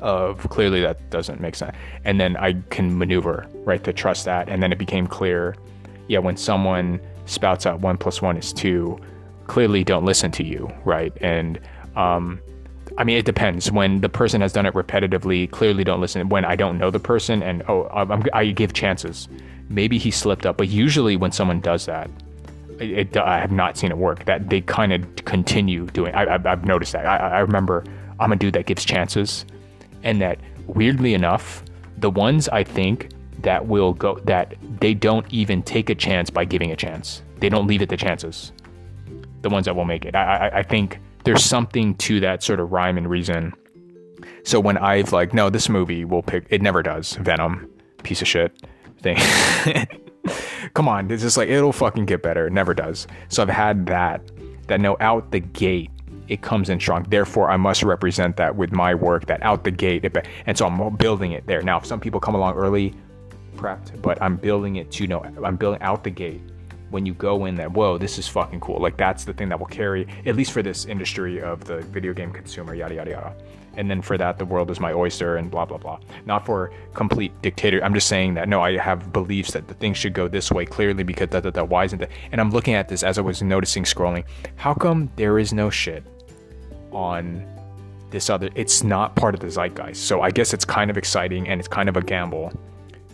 [0.00, 4.48] of clearly that doesn't make sense, and then I can maneuver right to trust that,
[4.48, 5.54] and then it became clear,
[6.08, 8.98] yeah, when someone spouts out one plus one is two,
[9.46, 11.12] clearly don't listen to you, right?
[11.20, 11.60] And
[11.94, 12.40] um,
[12.98, 13.70] I mean, it depends.
[13.70, 16.28] When the person has done it repetitively, clearly don't listen.
[16.28, 19.28] When I don't know the person and oh, I'm, i give chances.
[19.68, 22.10] Maybe he slipped up, but usually when someone does that,
[22.80, 24.24] it, it, I have not seen it work.
[24.24, 26.14] That they kind of continue doing.
[26.14, 27.06] I, have noticed that.
[27.06, 27.84] I, I remember
[28.18, 29.46] I'm a dude that gives chances,
[30.02, 31.62] and that weirdly enough,
[31.98, 33.10] the ones I think
[33.42, 37.22] that will go that they don't even take a chance by giving a chance.
[37.38, 38.52] They don't leave it to chances
[39.42, 40.14] the ones that will make it.
[40.14, 43.52] I, I, I think there's something to that sort of rhyme and reason.
[44.44, 47.14] So when I've like, no, this movie will pick, it never does.
[47.14, 47.70] Venom,
[48.02, 48.56] piece of shit
[49.00, 49.18] thing.
[50.74, 52.46] Come on, it's just like it'll fucking get better.
[52.46, 53.06] It never does.
[53.28, 54.22] So I've had that.
[54.66, 55.90] That no, out the gate,
[56.28, 57.04] it comes in strong.
[57.08, 59.26] Therefore, I must represent that with my work.
[59.26, 60.16] That out the gate, it,
[60.46, 61.60] and so I'm building it there.
[61.62, 62.94] Now, if some people come along early,
[63.56, 65.24] prepped, but I'm building it to know.
[65.44, 66.40] I'm building out the gate
[66.90, 68.80] when you go in that whoa this is fucking cool.
[68.80, 72.12] Like that's the thing that will carry at least for this industry of the video
[72.12, 73.36] game consumer yada yada yada.
[73.76, 76.00] And then for that the world is my oyster and blah blah blah.
[76.26, 77.82] Not for complete dictator.
[77.84, 80.66] I'm just saying that no i have beliefs that the things should go this way
[80.66, 83.20] clearly because that that, that why isn't that and i'm looking at this as i
[83.20, 84.24] was noticing scrolling.
[84.56, 86.04] How come there is no shit
[86.92, 87.46] on
[88.10, 89.96] this other it's not part of the zeitgeist.
[89.96, 92.52] So i guess it's kind of exciting and it's kind of a gamble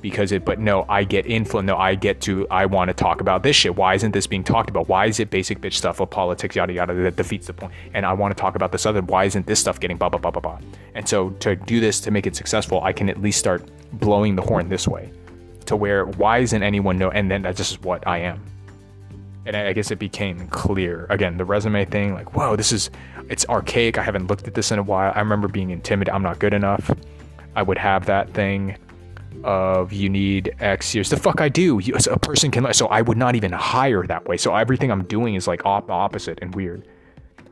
[0.01, 3.20] because it but no i get influence no i get to i want to talk
[3.20, 3.74] about this shit.
[3.74, 4.88] Why isn't this being talked about?
[4.88, 7.72] Why is it basic bitch stuff of politics yada yada that defeats the point?
[7.94, 10.20] And i want to talk about this other why isn't this stuff getting blah blah
[10.20, 10.59] blah blah blah
[10.94, 14.36] and so to do this to make it successful i can at least start blowing
[14.36, 15.11] the horn this way
[15.66, 18.40] to where why isn't anyone know and then that's just what i am.
[19.47, 21.07] And i guess it became clear.
[21.11, 22.90] Again the resume thing like whoa this is
[23.28, 23.99] it's archaic.
[23.99, 25.12] I haven't looked at this in a while.
[25.14, 26.14] I remember being intimidated.
[26.14, 26.90] I'm not good enough.
[27.57, 28.76] I would have that thing
[29.47, 31.09] of you need X years.
[31.09, 31.80] The fuck I do.
[32.11, 32.74] A person can.
[32.74, 34.36] So I would not even hire that way.
[34.36, 36.86] So everything I'm doing is like op- opposite and weird.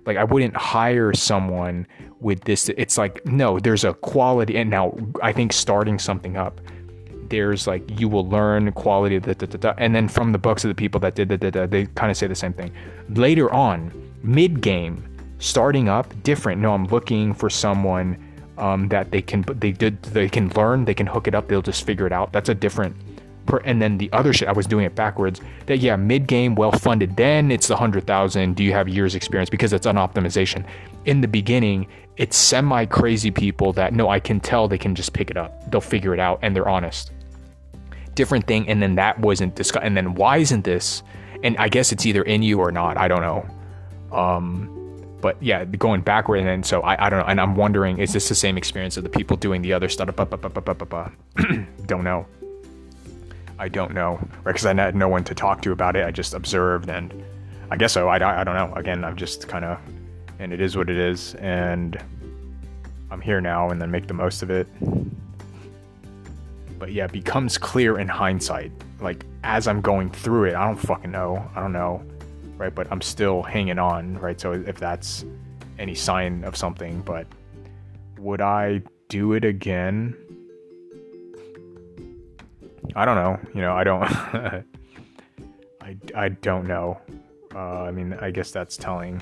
[0.04, 1.86] Like I wouldn't hire someone
[2.20, 2.68] with this.
[2.70, 4.56] It's like no, there's a quality.
[4.56, 6.60] And now I think starting something up,
[7.28, 9.20] there's like you will learn quality.
[9.20, 11.86] Da, da, da, and then from the books of the people that did that, they
[11.86, 12.72] kind of say the same thing.
[13.10, 13.92] Later on,
[14.24, 15.04] mid game,
[15.38, 16.60] starting up, different.
[16.60, 18.18] No, I'm looking for someone
[18.58, 21.62] um, that they can they did they can learn they can hook it up they'll
[21.62, 22.96] just figure it out that's a different
[23.46, 25.40] per, and then the other shit I was doing it backwards.
[25.66, 27.16] That yeah, mid game, well funded.
[27.16, 28.56] Then it's the hundred thousand.
[28.56, 29.50] Do you have years experience?
[29.50, 30.66] Because it's an optimization.
[31.04, 31.86] In the beginning,
[32.16, 35.70] it's semi crazy people that no, I can tell they can just pick it up.
[35.70, 37.12] They'll figure it out and they're honest.
[38.14, 39.84] Different thing, and then that wasn't discussed.
[39.84, 41.02] And then why isn't this?
[41.42, 42.96] And I guess it's either in you or not.
[42.96, 44.16] I don't know.
[44.16, 44.83] Um,
[45.24, 48.12] but yeah, going backward and then so I, I don't know, and I'm wondering is
[48.12, 50.14] this the same experience of the people doing the other stuff?
[51.86, 52.26] don't know.
[53.58, 54.52] I don't know, right?
[54.52, 56.04] Because I had no one to talk to about it.
[56.04, 57.24] I just observed, and
[57.70, 58.06] I guess so.
[58.06, 58.74] I, I don't know.
[58.74, 59.78] Again, I'm just kind of,
[60.40, 61.98] and it is what it is, and
[63.10, 64.68] I'm here now, and then make the most of it.
[66.78, 68.72] But yeah, it becomes clear in hindsight.
[69.00, 71.50] Like as I'm going through it, I don't fucking know.
[71.56, 72.02] I don't know,
[72.64, 72.74] right?
[72.74, 74.40] But I'm still hanging on, right?
[74.40, 75.24] So if that's
[75.78, 77.26] any sign of something, but
[78.18, 80.16] would I do it again?
[82.96, 83.38] I don't know.
[83.54, 84.02] You know, I don't.
[85.82, 86.98] I, I don't know.
[87.54, 89.20] Uh, I mean, I guess that's telling.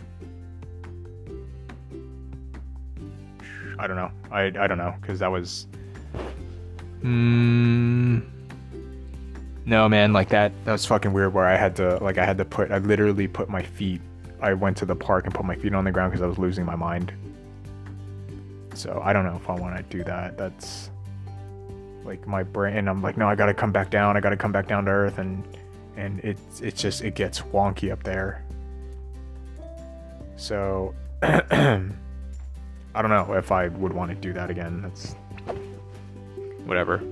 [3.79, 4.13] I don't know.
[4.31, 5.67] I, I don't know because that was.
[7.03, 8.25] Mm,
[9.65, 10.53] no, man, like that.
[10.65, 11.35] That was fucking weird.
[11.35, 12.71] Where I had to, like, I had to put.
[12.71, 14.01] I literally put my feet.
[14.41, 16.39] I went to the park and put my feet on the ground because I was
[16.39, 17.13] losing my mind.
[18.75, 20.37] So I don't know if I want to do that.
[20.37, 20.91] That's
[22.05, 24.67] like my brain i'm like no i gotta come back down i gotta come back
[24.67, 25.45] down to earth and
[25.97, 28.45] and it's it's just it gets wonky up there
[30.37, 31.91] so i
[32.95, 35.15] don't know if i would want to do that again that's
[36.65, 37.03] whatever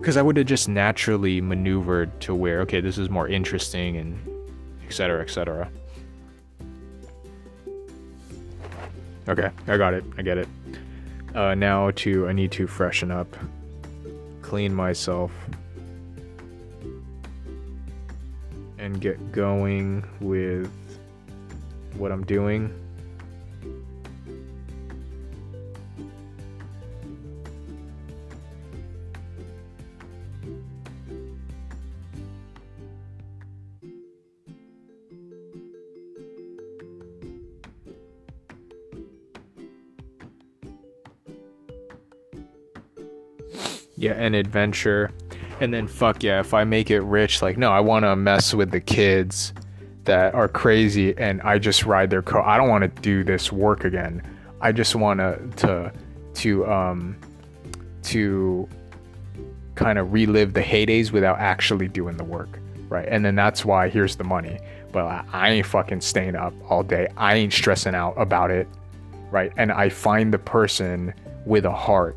[0.00, 4.18] because i would have just naturally maneuvered to where okay this is more interesting and
[4.86, 5.70] etc etc
[9.28, 10.02] okay i got it.
[10.18, 10.48] I get it.
[11.34, 13.36] Uh, now to I need to freshen up,
[14.42, 15.30] clean myself,
[18.78, 20.72] and get going with
[21.94, 22.74] what I'm doing.
[44.20, 45.10] An adventure.
[45.60, 48.54] And then fuck yeah, if I make it rich, like no, I want to mess
[48.54, 49.52] with the kids
[50.04, 52.44] that are crazy and I just ride their coat.
[52.44, 54.22] I don't want to do this work again.
[54.60, 55.92] I just want to to
[56.34, 57.16] to um
[58.04, 58.68] to
[59.74, 62.58] kind of relive the heydays without actually doing the work,
[62.88, 63.08] right?
[63.08, 64.58] And then that's why here's the money.
[64.92, 67.08] But I ain't fucking staying up all day.
[67.16, 68.68] I ain't stressing out about it,
[69.30, 69.52] right?
[69.56, 71.14] And I find the person
[71.46, 72.16] with a heart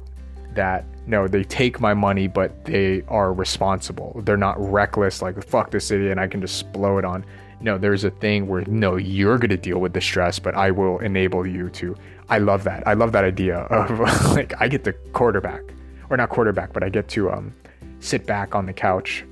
[0.55, 4.21] that no, they take my money, but they are responsible.
[4.23, 7.25] They're not reckless, like fuck this city and I can just blow it on.
[7.59, 10.99] No, there's a thing where no, you're gonna deal with the stress, but I will
[10.99, 11.95] enable you to.
[12.29, 12.87] I love that.
[12.87, 13.99] I love that idea of
[14.31, 15.61] like I get the quarterback,
[16.09, 17.53] or not quarterback, but I get to um,
[17.99, 19.25] sit back on the couch,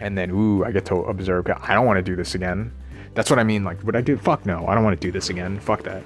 [0.00, 1.48] and then ooh, I get to observe.
[1.48, 2.72] I don't want to do this again.
[3.14, 3.62] That's what I mean.
[3.64, 4.16] Like, would I do?
[4.16, 5.58] Fuck no, I don't want to do this again.
[5.60, 6.02] Fuck that.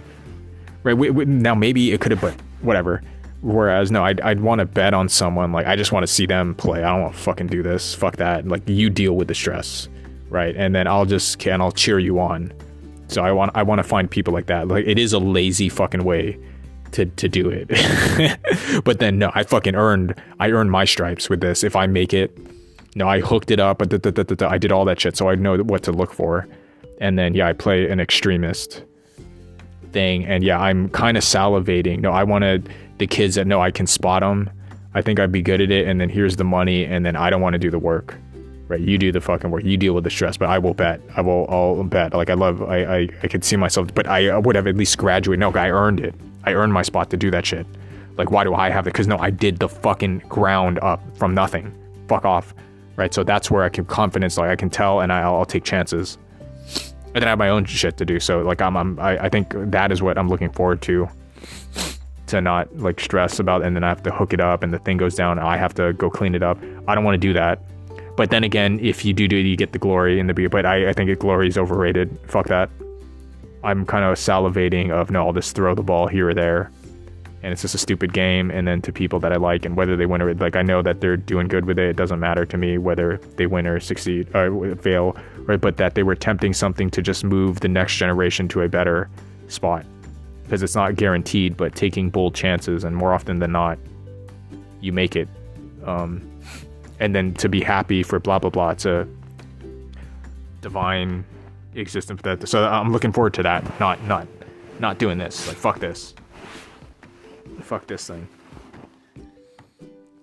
[0.83, 0.97] Right?
[0.97, 3.03] We, we, now maybe it could have, but whatever
[3.43, 6.27] Whereas no, I'd, I'd want to bet on someone like I just want to see
[6.27, 6.83] them play.
[6.83, 7.95] I don't want to fucking do this.
[7.95, 8.49] Fuck that.
[8.49, 9.89] Like you deal with the stress,
[10.31, 10.57] right?
[10.57, 12.53] And then I'll just and I'll cheer you on.
[13.09, 14.69] So I want I want to find people like that.
[14.69, 16.39] Like it is a lazy fucking way
[16.93, 17.69] to to do it.
[18.85, 21.63] but then no, I fucking earned I earned my stripes with this.
[21.63, 22.37] If I make it,
[22.97, 23.79] no, I hooked it up.
[23.79, 26.49] But I did all that shit, so I know what to look for.
[27.01, 28.83] And then yeah, I play an extremist
[29.97, 32.01] thing, and yeah, I'm kind of salivating.
[32.01, 32.63] No, I want to
[32.99, 34.51] the kids that know I can spot them.
[34.93, 37.31] I think I'd be good at it, and then here's the money, and then I
[37.31, 38.15] don't want to do the work.
[38.69, 39.65] Right, you do the fucking work.
[39.65, 41.01] You deal with the stress, but I will bet.
[41.17, 41.47] I will.
[41.49, 42.13] I'll bet.
[42.13, 42.63] Like I love.
[42.63, 42.79] I.
[42.85, 45.41] I, I could see myself, but I would have at least graduated.
[45.41, 46.15] No, I earned it.
[46.45, 47.67] I earned my spot to do that shit.
[48.19, 48.93] Like, why do I have it?
[48.93, 51.73] Because no, I did the fucking ground up from nothing.
[52.09, 52.55] Fuck off.
[52.97, 53.15] Right.
[53.15, 54.37] So that's where I can confidence.
[54.37, 56.19] Like I can tell, and I'll, I'll take chances.
[57.17, 58.21] And I have my own shit to do.
[58.21, 58.77] So like I'm.
[58.77, 61.09] I'm I, I think that is what I'm looking forward to
[62.27, 64.81] to not like stress about and then I have to hook it up and the
[64.81, 66.59] thing goes down I have to go clean it up.
[66.87, 67.61] I don't want to do that.
[68.17, 70.49] But then again, if you do do it, you get the glory in the beat.
[70.49, 72.19] But I, I think glory is overrated.
[72.27, 72.69] Fuck that.
[73.65, 76.71] I'm kind of salivating of no, I'll just throw the ball here or there,
[77.47, 78.51] and it's just a stupid game.
[78.51, 80.83] And then to people that I like, and whether they win or like I know
[80.83, 81.91] that they're doing good with it.
[81.91, 85.61] It doesn't matter to me whether they win or succeed or fail, right?
[85.61, 89.09] But that they were attempting something to just move the next generation to a better
[89.47, 89.87] spot
[90.43, 93.79] because it's not guaranteed, but taking bold chances, and more often than not,
[94.81, 95.29] you make it.
[95.85, 96.29] Um,
[96.99, 98.75] and then to be happy for blah blah blah.
[98.87, 99.07] A
[100.63, 101.25] divine
[101.77, 102.23] existence.
[102.23, 103.79] That so I'm looking forward to that.
[103.79, 104.27] Not not
[104.81, 105.47] not doing this.
[105.47, 106.13] Like fuck this.
[107.61, 108.29] Fuck this thing.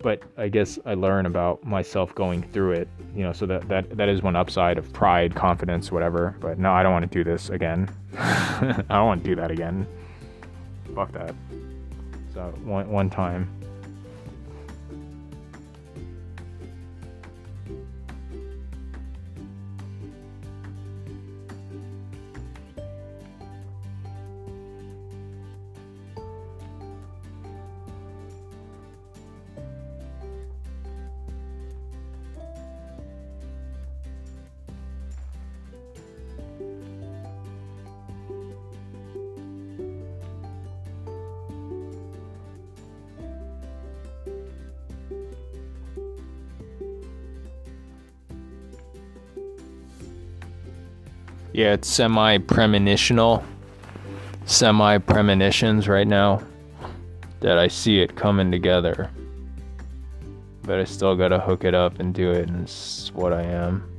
[0.02, 3.32] But I guess I learn about myself going through it, you know.
[3.32, 6.36] So that that that is one upside of pride, confidence, whatever.
[6.40, 7.88] But no, I don't want to do this again.
[8.18, 9.86] I don't want to do that again.
[10.94, 11.34] Fuck that.
[12.34, 13.48] So one one time.
[51.64, 53.42] Yeah, semi premonitional,
[54.44, 56.42] semi premonitions right now
[57.40, 59.10] that I see it coming together.
[60.60, 63.93] But I still gotta hook it up and do it, and it's what I am.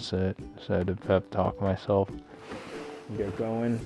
[0.00, 0.36] That's it.
[0.66, 2.08] So to pep talk myself.
[3.18, 3.78] Get going.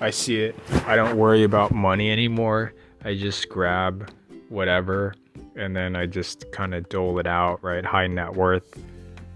[0.00, 0.54] I see it.
[0.86, 2.72] I don't worry about money anymore.
[3.04, 4.10] I just grab
[4.48, 5.14] whatever
[5.56, 7.84] and then I just kind of dole it out, right?
[7.84, 8.78] High net worth.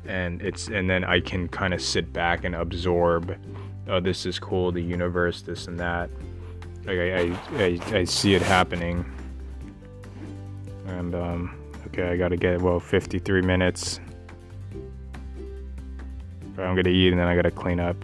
[0.07, 3.37] And it's and then I can kind of sit back and absorb.
[3.89, 4.73] Oh, this is cool.
[4.73, 6.11] The universe, this and that.
[6.85, 9.05] Like I, I, I, I see it happening.
[10.87, 11.57] And um,
[11.89, 14.01] okay, I gotta get well 53 minutes.
[16.59, 17.97] I'm gonna eat and then I gotta clean up.